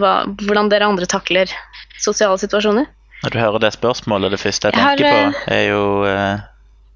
[0.00, 0.14] hva,
[0.44, 1.52] hvordan dere andre takler
[2.00, 2.88] sosiale situasjoner.
[3.22, 6.40] Når du hører det spørsmålet, det første jeg, jeg tenker har, på, er jo uh,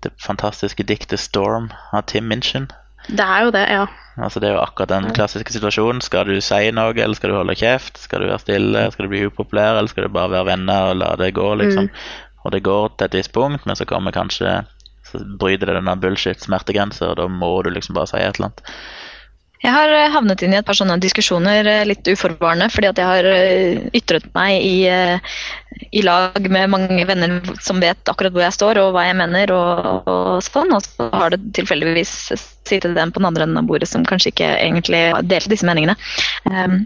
[0.02, 2.68] det fantastiske diktet 'Storm' av Tim Minchin.
[3.06, 3.86] Det er jo det, ja.
[4.16, 6.00] Altså Det er jo akkurat den klassiske situasjonen.
[6.04, 8.00] Skal du si noe, eller skal du holde kjeft?
[8.00, 8.86] Skal du være stille?
[8.92, 11.90] Skal du bli upopulær, eller skal du bare være venner og la det gå, liksom?
[11.90, 12.22] Mm.
[12.46, 14.62] Og det går til et visst punkt, men så kommer kanskje
[15.06, 18.62] Så bryter det denne bullshit-smertegrensa, og da må du liksom bare si et eller annet.
[19.64, 23.00] Jeg har eh, havnet inn i et par sånne diskusjoner eh, litt uforvarende, fordi at
[23.00, 24.76] jeg har eh, ytret meg i,
[25.88, 29.54] i, lag med mange venner som vet akkurat hvor jeg står og hva jeg mener.
[29.56, 32.14] Og, og sånn, og så har det tilfeldigvis
[32.66, 35.96] sittet en på den andre enden av bordet som kanskje ikke egentlig delte disse meningene.
[36.50, 36.82] Um,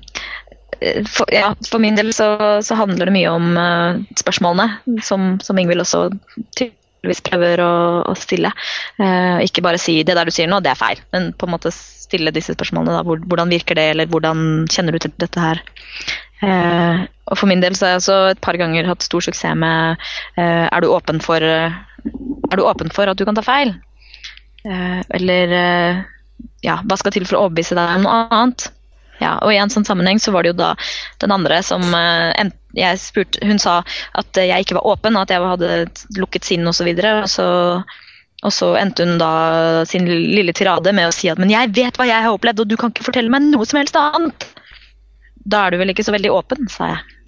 [1.11, 2.33] for, ja, for, min del så,
[2.65, 6.07] så, handler det mye om uh, spørsmålene, som, som Ingvild også
[6.57, 7.73] tydeligvis prøver å,
[8.09, 8.53] å stille.
[9.01, 11.59] Uh, ikke bare si 'det der du sier nå, det er feil', men på en
[11.59, 11.75] måte
[12.11, 12.99] stille disse spørsmålene.
[12.99, 13.21] Da.
[13.31, 15.63] Hvordan virker det, eller hvordan kjenner du til dette her?
[16.45, 19.57] Eh, og For min del så har jeg også et par ganger hatt stor suksess
[19.61, 20.01] med
[20.41, 23.77] eh, er, du åpen for, er du åpen for at du kan ta feil?
[24.65, 26.03] Eh, eller eh,
[26.65, 28.69] ja, hva skal til for å overbevise deg om noe annet?
[29.21, 30.75] Ja, og I en sånn sammenheng så var det jo da
[31.21, 33.81] den andre som eh, jeg spurte, Hun sa
[34.17, 35.73] at jeg ikke var åpen, at jeg hadde
[36.21, 36.71] lukket sinn osv.
[36.71, 37.49] Og, så videre, og, så,
[38.41, 41.99] og så endte hun da sin lille tirade med å si at men jeg vet
[42.01, 44.47] hva jeg har opplevd, og du kan ikke fortelle meg noe som helst annet.
[45.51, 47.19] Da er du vel ikke så veldig åpen, sa jeg.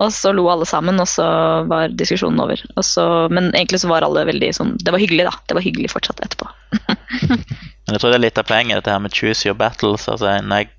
[0.00, 1.26] Og så lo alle sammen, og så
[1.68, 2.60] var diskusjonen over.
[2.84, 5.34] Så, men egentlig så var alle veldig sånn Det var hyggelig, da.
[5.44, 6.48] Det var hyggelig fortsatt etterpå.
[6.88, 7.42] men
[7.92, 10.08] jeg tror det er litt av poenget, dette her med choose your battles.
[10.08, 10.70] Altså, når jeg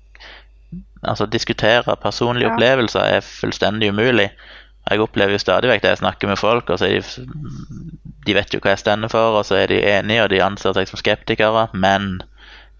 [1.02, 2.54] altså, diskutere personlige ja.
[2.54, 4.28] opplevelser er fullstendig umulig.
[4.90, 7.26] Jeg opplever jo stadig vekk det jeg snakker med folk, og så er de,
[8.26, 10.74] de vet jo hva jeg stender for, og så er de enige, og de anser
[10.76, 12.18] seg som skeptikere, men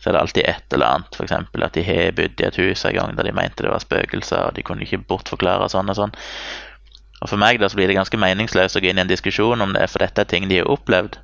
[0.03, 1.33] så er det alltid et eller annet, f.eks.
[1.39, 4.49] at de har bodd i et hus en gang der de mente det var spøkelser,
[4.49, 6.15] og de kunne ikke bortforklare sånn og sånn.
[7.23, 9.63] Og For meg da så blir det ganske meningsløst å gå inn i en diskusjon
[9.63, 11.21] om det, for dette er ting de har opplevd.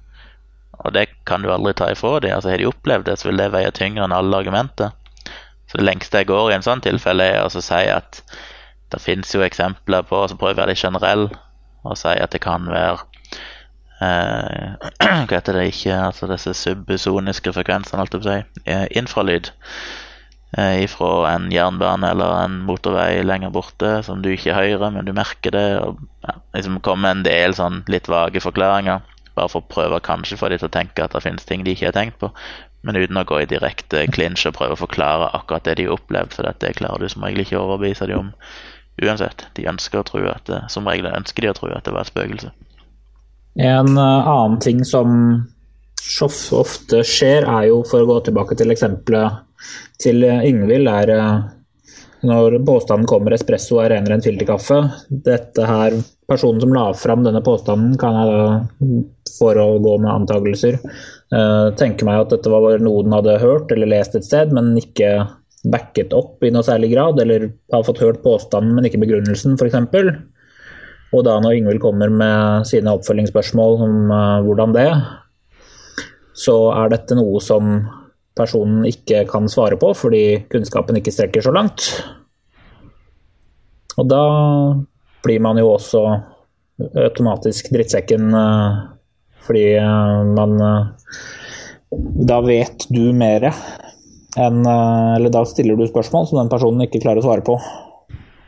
[0.78, 2.36] Og det kan du aldri ta ifra dem.
[2.36, 4.94] Altså, har de opplevd det, så vil det veie tyngre enn alle argumenter.
[5.66, 8.22] Så det lengste jeg går i en sånn tilfelle, er å si at
[8.92, 11.28] det finnes jo eksempler på Så prøver jeg å være litt generell
[11.86, 12.98] og si at det kan være
[14.04, 14.90] eh,
[15.28, 18.62] Hva heter det ikke Altså disse subsoniske frekvensene, alt jeg si.
[18.66, 19.52] Eh, infralyd
[20.56, 25.14] eh, ifra en jernbane eller en motorvei lenger borte som du ikke hører, men du
[25.16, 25.68] merker det.
[25.82, 29.04] og ja, liksom kommer en del sånn litt vage forklaringer,
[29.36, 31.76] bare for å prøve kanskje få de til å tenke at det finnes ting de
[31.76, 32.32] ikke har tenkt på.
[32.86, 35.98] Men uten å gå i direkte klinsj og prøve å forklare akkurat det de har
[35.98, 38.34] opplevd, for det klarer du som regel ikke å overbevise dem om
[39.02, 39.46] uansett.
[39.56, 42.06] De ønsker å tro at det, som regel ønsker de å tro at det var
[42.06, 42.52] et spøkelse.
[43.58, 45.14] En uh, annen ting som
[46.24, 49.44] ofte skjer, er jo, for å gå tilbake til eksempelet
[50.00, 51.40] til Yngvild, er uh,
[52.26, 54.80] når påstanden kommer espresso er renere enn filterkaffe.
[55.08, 58.96] Dette her, Personen som la fram denne påstanden, kan jeg da,
[59.38, 60.76] for å gå med antakelser,
[61.80, 65.08] tenker meg at dette var noe den hadde hørt eller lest et sted, men ikke
[65.66, 69.78] backet opp i noe særlig grad, eller har fått hørt påstanden, men ikke begrunnelsen, f.eks.
[71.16, 74.90] Og da når Ingvild kommer med sine oppfølgingsspørsmål om uh, hvordan det,
[76.38, 77.80] så er dette noe som
[78.38, 81.88] personen ikke kan svare på fordi kunnskapen ikke strekker så langt.
[83.98, 84.22] Og da
[85.24, 86.04] blir man jo også
[87.08, 88.84] automatisk drittsekken uh,
[89.48, 89.80] fordi
[90.36, 90.58] man
[92.28, 93.46] da vet du mer
[94.36, 97.56] enn eh, Eller da stiller du spørsmål som den personen ikke klarer å svare på.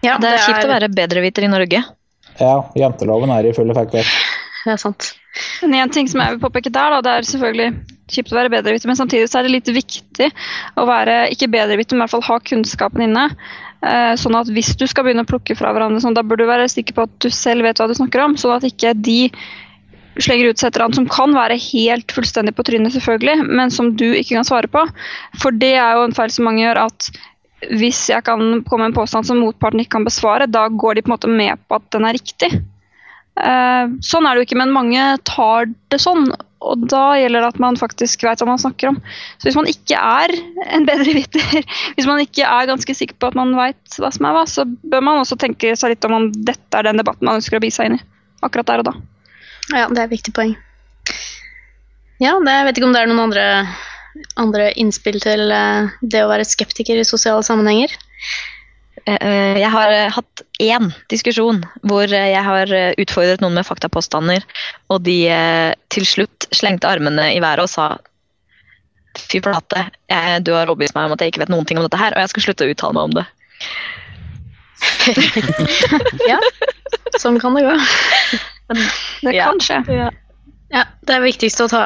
[0.05, 1.83] Ja, det er, kjipt å være bedreviter i Norge.
[2.41, 3.97] Ja, janteloven er i full effekt.
[3.97, 5.13] Det er sant.
[5.63, 7.71] Men en ting som jeg vil påpeke der, da, det er selvfølgelig
[8.11, 10.31] kjipt å være bedreviter, men samtidig så er det litt viktig
[10.81, 13.27] å være ikke bedreviter, men i hvert fall ha kunnskapen inne.
[13.81, 16.49] Eh, sånn at hvis du skal begynne å plukke fra hverandre, sånn, da bør du
[16.49, 18.37] være sikker på at du selv vet hva du snakker om.
[18.41, 19.21] Sånn at ikke de
[20.25, 24.07] slenger ut et eller som kan være helt fullstendig på trynet, selvfølgelig, men som du
[24.11, 24.85] ikke kan svare på.
[25.43, 27.11] For det er jo en feil som mange gjør, at
[27.69, 31.05] hvis jeg kan komme med en påstand som motparten ikke kan besvare, da går de
[31.05, 32.51] på en måte med på at den er riktig.
[33.41, 36.31] Uh, sånn er det jo ikke, men mange tar det sånn.
[36.61, 38.99] Og da gjelder det at man faktisk vet hva man snakker om.
[39.41, 40.35] Så hvis man ikke er
[40.77, 41.65] en bedre viter,
[41.97, 44.67] hvis man ikke er ganske sikker på at man vet hva som er hva, så
[44.67, 47.65] bør man også tenke seg litt om om dette er den debatten man ønsker å
[47.65, 48.05] bi seg inn i.
[48.45, 48.99] Akkurat der og da.
[49.71, 50.57] Ja, det er et viktig poeng.
[52.21, 53.45] Ja, det, jeg vet ikke om det er noen andre,
[54.41, 57.95] andre innspill til uh, det å være skeptiker i sosiale sammenhenger.
[59.09, 64.45] Uh, jeg har hatt én diskusjon hvor jeg har utfordret noen med faktapåstander,
[64.93, 65.19] og de
[65.95, 67.91] til slutt slengte armene i været og sa
[69.19, 69.89] Fy flate,
[70.47, 72.23] du har overbevist meg om at jeg ikke vet noen ting om dette her, og
[72.23, 73.25] jeg skal slutte å uttale meg om det.
[76.31, 76.39] ja,
[77.19, 77.75] sånn kan det gå.
[79.25, 79.49] det ja.
[79.51, 79.81] kan skje.
[79.89, 80.09] Ja.
[80.73, 80.85] ja.
[81.07, 81.83] Det viktigste å ta,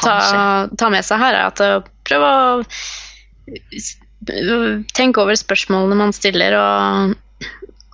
[0.00, 0.14] ta,
[0.68, 1.70] ta, med seg her, er at å
[2.06, 2.62] prøve å
[4.96, 7.14] tenke over spørsmålene man stiller, og,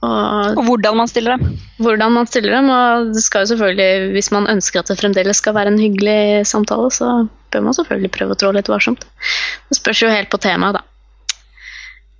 [0.03, 1.55] og, og hvordan man stiller dem.
[1.83, 5.43] Hvordan man stiller dem, og det skal jo selvfølgelig, Hvis man ønsker at det fremdeles
[5.43, 9.07] skal være en hyggelig samtale, så bør man selvfølgelig prøve å trå litt varsomt.
[9.71, 10.85] Det spørs jo helt på temaet, da.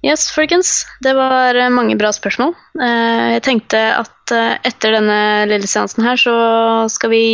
[0.07, 0.85] Yes, folkens.
[1.03, 2.53] Det var eh, mange bra spørsmål.
[2.79, 5.19] Jeg tenkte at eh, etter denne
[5.51, 6.35] lille seansen her, så
[6.93, 7.25] skal vi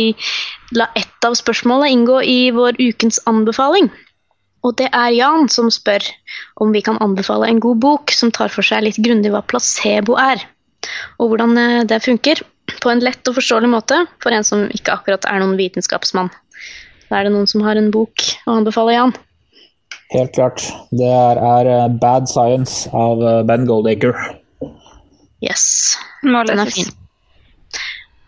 [0.75, 3.91] la ett av spørsmålene inngå i vår ukens anbefaling.
[4.63, 6.05] Og det er Jan som spør
[6.63, 10.15] om vi kan anbefale en god bok som tar for seg litt grundig hva placebo
[10.19, 10.39] er,
[11.19, 12.41] og hvordan det funker.
[12.79, 16.29] på en lett og forståelig måte for en som ikke akkurat er noen vitenskapsmann.
[17.11, 19.13] Er det noen som har en bok å anbefale, Jan.
[20.13, 20.63] Helt klart.
[20.91, 24.13] Det er, eh, Bad Science av eh, Ben Goldacre.
[25.43, 26.91] Yes, den er fin.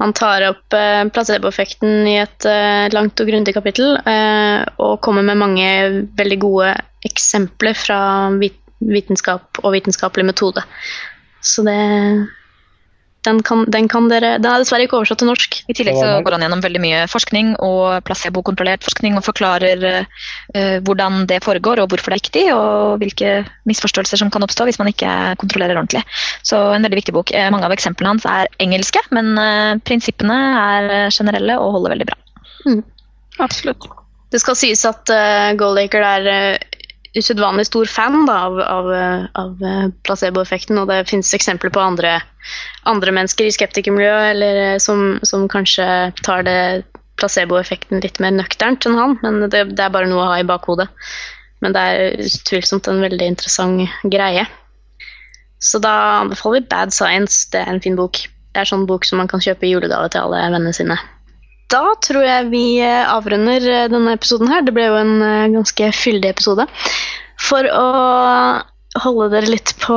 [0.04, 5.24] Han tar opp eh, placeboeffekten i et eh, langt og grundig kapittel, eh, og kommer
[5.24, 5.70] med mange
[6.20, 6.74] veldig gode
[7.08, 8.00] eksempler fra
[8.42, 10.62] vit vitenskap og vitenskapelig metode.
[11.40, 11.76] Så det
[13.26, 15.58] den kan, den kan dere Den er dessverre ikke oversatt til norsk.
[15.70, 20.78] I tillegg så går han gjennom veldig mye forskning og placebo-kontrollert forskning og forklarer uh,
[20.86, 23.34] hvordan det foregår og hvorfor det er viktig, og hvilke
[23.70, 25.12] misforståelser som kan oppstå hvis man ikke
[25.42, 26.06] kontrollerer ordentlig.
[26.46, 27.34] Så en veldig viktig bok.
[27.36, 32.10] Eh, mange av eksemplene hans er engelske, men uh, prinsippene er generelle og holder veldig
[32.12, 32.20] bra.
[33.44, 33.90] Absolutt.
[34.34, 36.75] Det skal sies at uh, Goldacre er uh,
[37.16, 41.84] usedvanlig stor fan da, av, av, eh, av eh, placeboeffekten, og det finnes eksempler på
[41.84, 42.18] andre,
[42.90, 45.88] andre mennesker i skeptikermiljøet eh, som, som kanskje
[46.26, 46.60] tar det
[47.22, 50.48] placeboeffekten litt mer nøkternt enn han, men det, det er bare noe å ha i
[50.48, 50.90] bakhodet.
[51.64, 54.44] Men det er utvilsomt en veldig interessant greie.
[55.64, 57.48] Så da anbefaler vi Bad Science.
[57.50, 58.20] Det er en fin bok.
[58.54, 61.00] Det er sånn bok som man kan kjøpe i julegave til alle vennene sine.
[61.72, 64.64] Da tror jeg vi eh, avrunder eh, denne episoden her.
[64.66, 66.68] Det ble jo en eh, ganske fyldig episode.
[67.42, 67.88] For å
[69.04, 69.96] holde dere litt på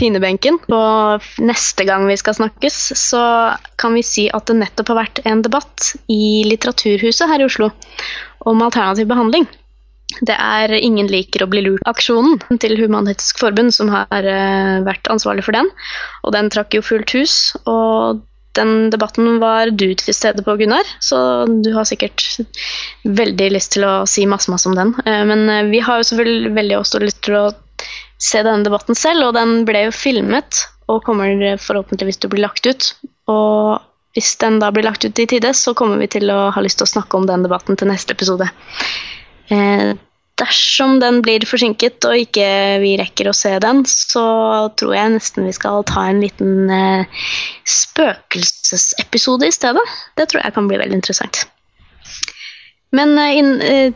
[0.00, 0.80] pinebenken på
[1.40, 3.22] neste gang vi skal snakkes, så
[3.80, 7.70] kan vi si at det nettopp har vært en debatt i Litteraturhuset her i Oslo
[8.50, 9.48] om alternativ behandling.
[10.26, 14.26] Det er Ingen liker å bli lurt-aksjonen til Human-Etisk Forbund som har
[14.84, 15.70] vært ansvarlig for den.
[16.26, 17.36] Og den trakk jo fullt hus.
[17.62, 18.20] Og
[18.58, 22.24] den debatten var du til stede på, Gunnar, så du har sikkert
[23.04, 24.94] veldig lyst til å si masse, masse om den.
[25.04, 27.44] Eh, Men eh, vi har jo selvfølgelig veldig også lyst til å
[28.20, 31.30] se denne debatten selv, og den ble jo filmet og kommer
[31.62, 32.90] forhåpentligvis til å bli lagt ut.
[33.30, 33.78] Og
[34.18, 36.80] hvis den da blir lagt ut i tide, så kommer vi til å ha lyst
[36.80, 38.48] til å snakke om den debatten til neste episode.
[40.40, 42.48] Eh, dersom den blir forsinket og ikke
[42.82, 47.22] vi rekker å se den, så tror jeg nesten vi skal ta en liten eh,
[47.64, 49.86] spøkelsesepisode i stedet.
[50.16, 51.44] Det tror jeg kan bli veldig interessant.
[52.92, 53.92] Men eh, inn, eh,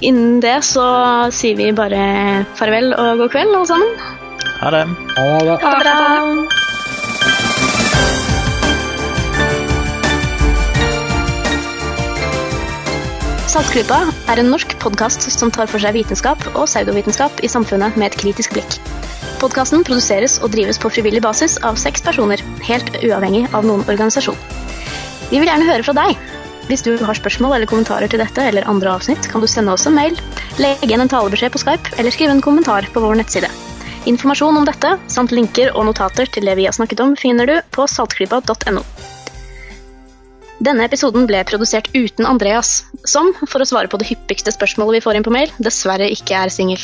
[0.00, 0.86] innen det så
[1.34, 3.96] sier vi bare farvel og god kveld, alle sammen.
[4.60, 4.86] Ha det.
[5.16, 5.58] Ha det.
[5.62, 6.73] Ha det bra.
[13.54, 14.00] Saltklypa
[14.32, 18.16] er en norsk podkast som tar for seg vitenskap og pseudovitenskap i samfunnet med et
[18.18, 18.80] kritisk blikk.
[19.38, 24.34] Podkasten produseres og drives på frivillig basis av seks personer, helt uavhengig av noen organisasjon.
[25.30, 26.18] Vi vil gjerne høre fra deg.
[26.66, 29.86] Hvis du har spørsmål eller kommentarer til dette eller andre avsnitt, kan du sende oss
[29.86, 30.18] en mail,
[30.58, 33.54] legge igjen en talebeskjed på Skype eller skrive en kommentar på vår nettside.
[34.10, 37.60] Informasjon om dette, samt linker og notater til det vi har snakket om, finner du
[37.70, 38.82] på saltklypa.no.
[40.64, 45.04] Denne episoden ble produsert uten Andreas, som, for å svare på det hyppigste spørsmålet vi
[45.04, 46.80] får inn på mail, dessverre ikke er singel.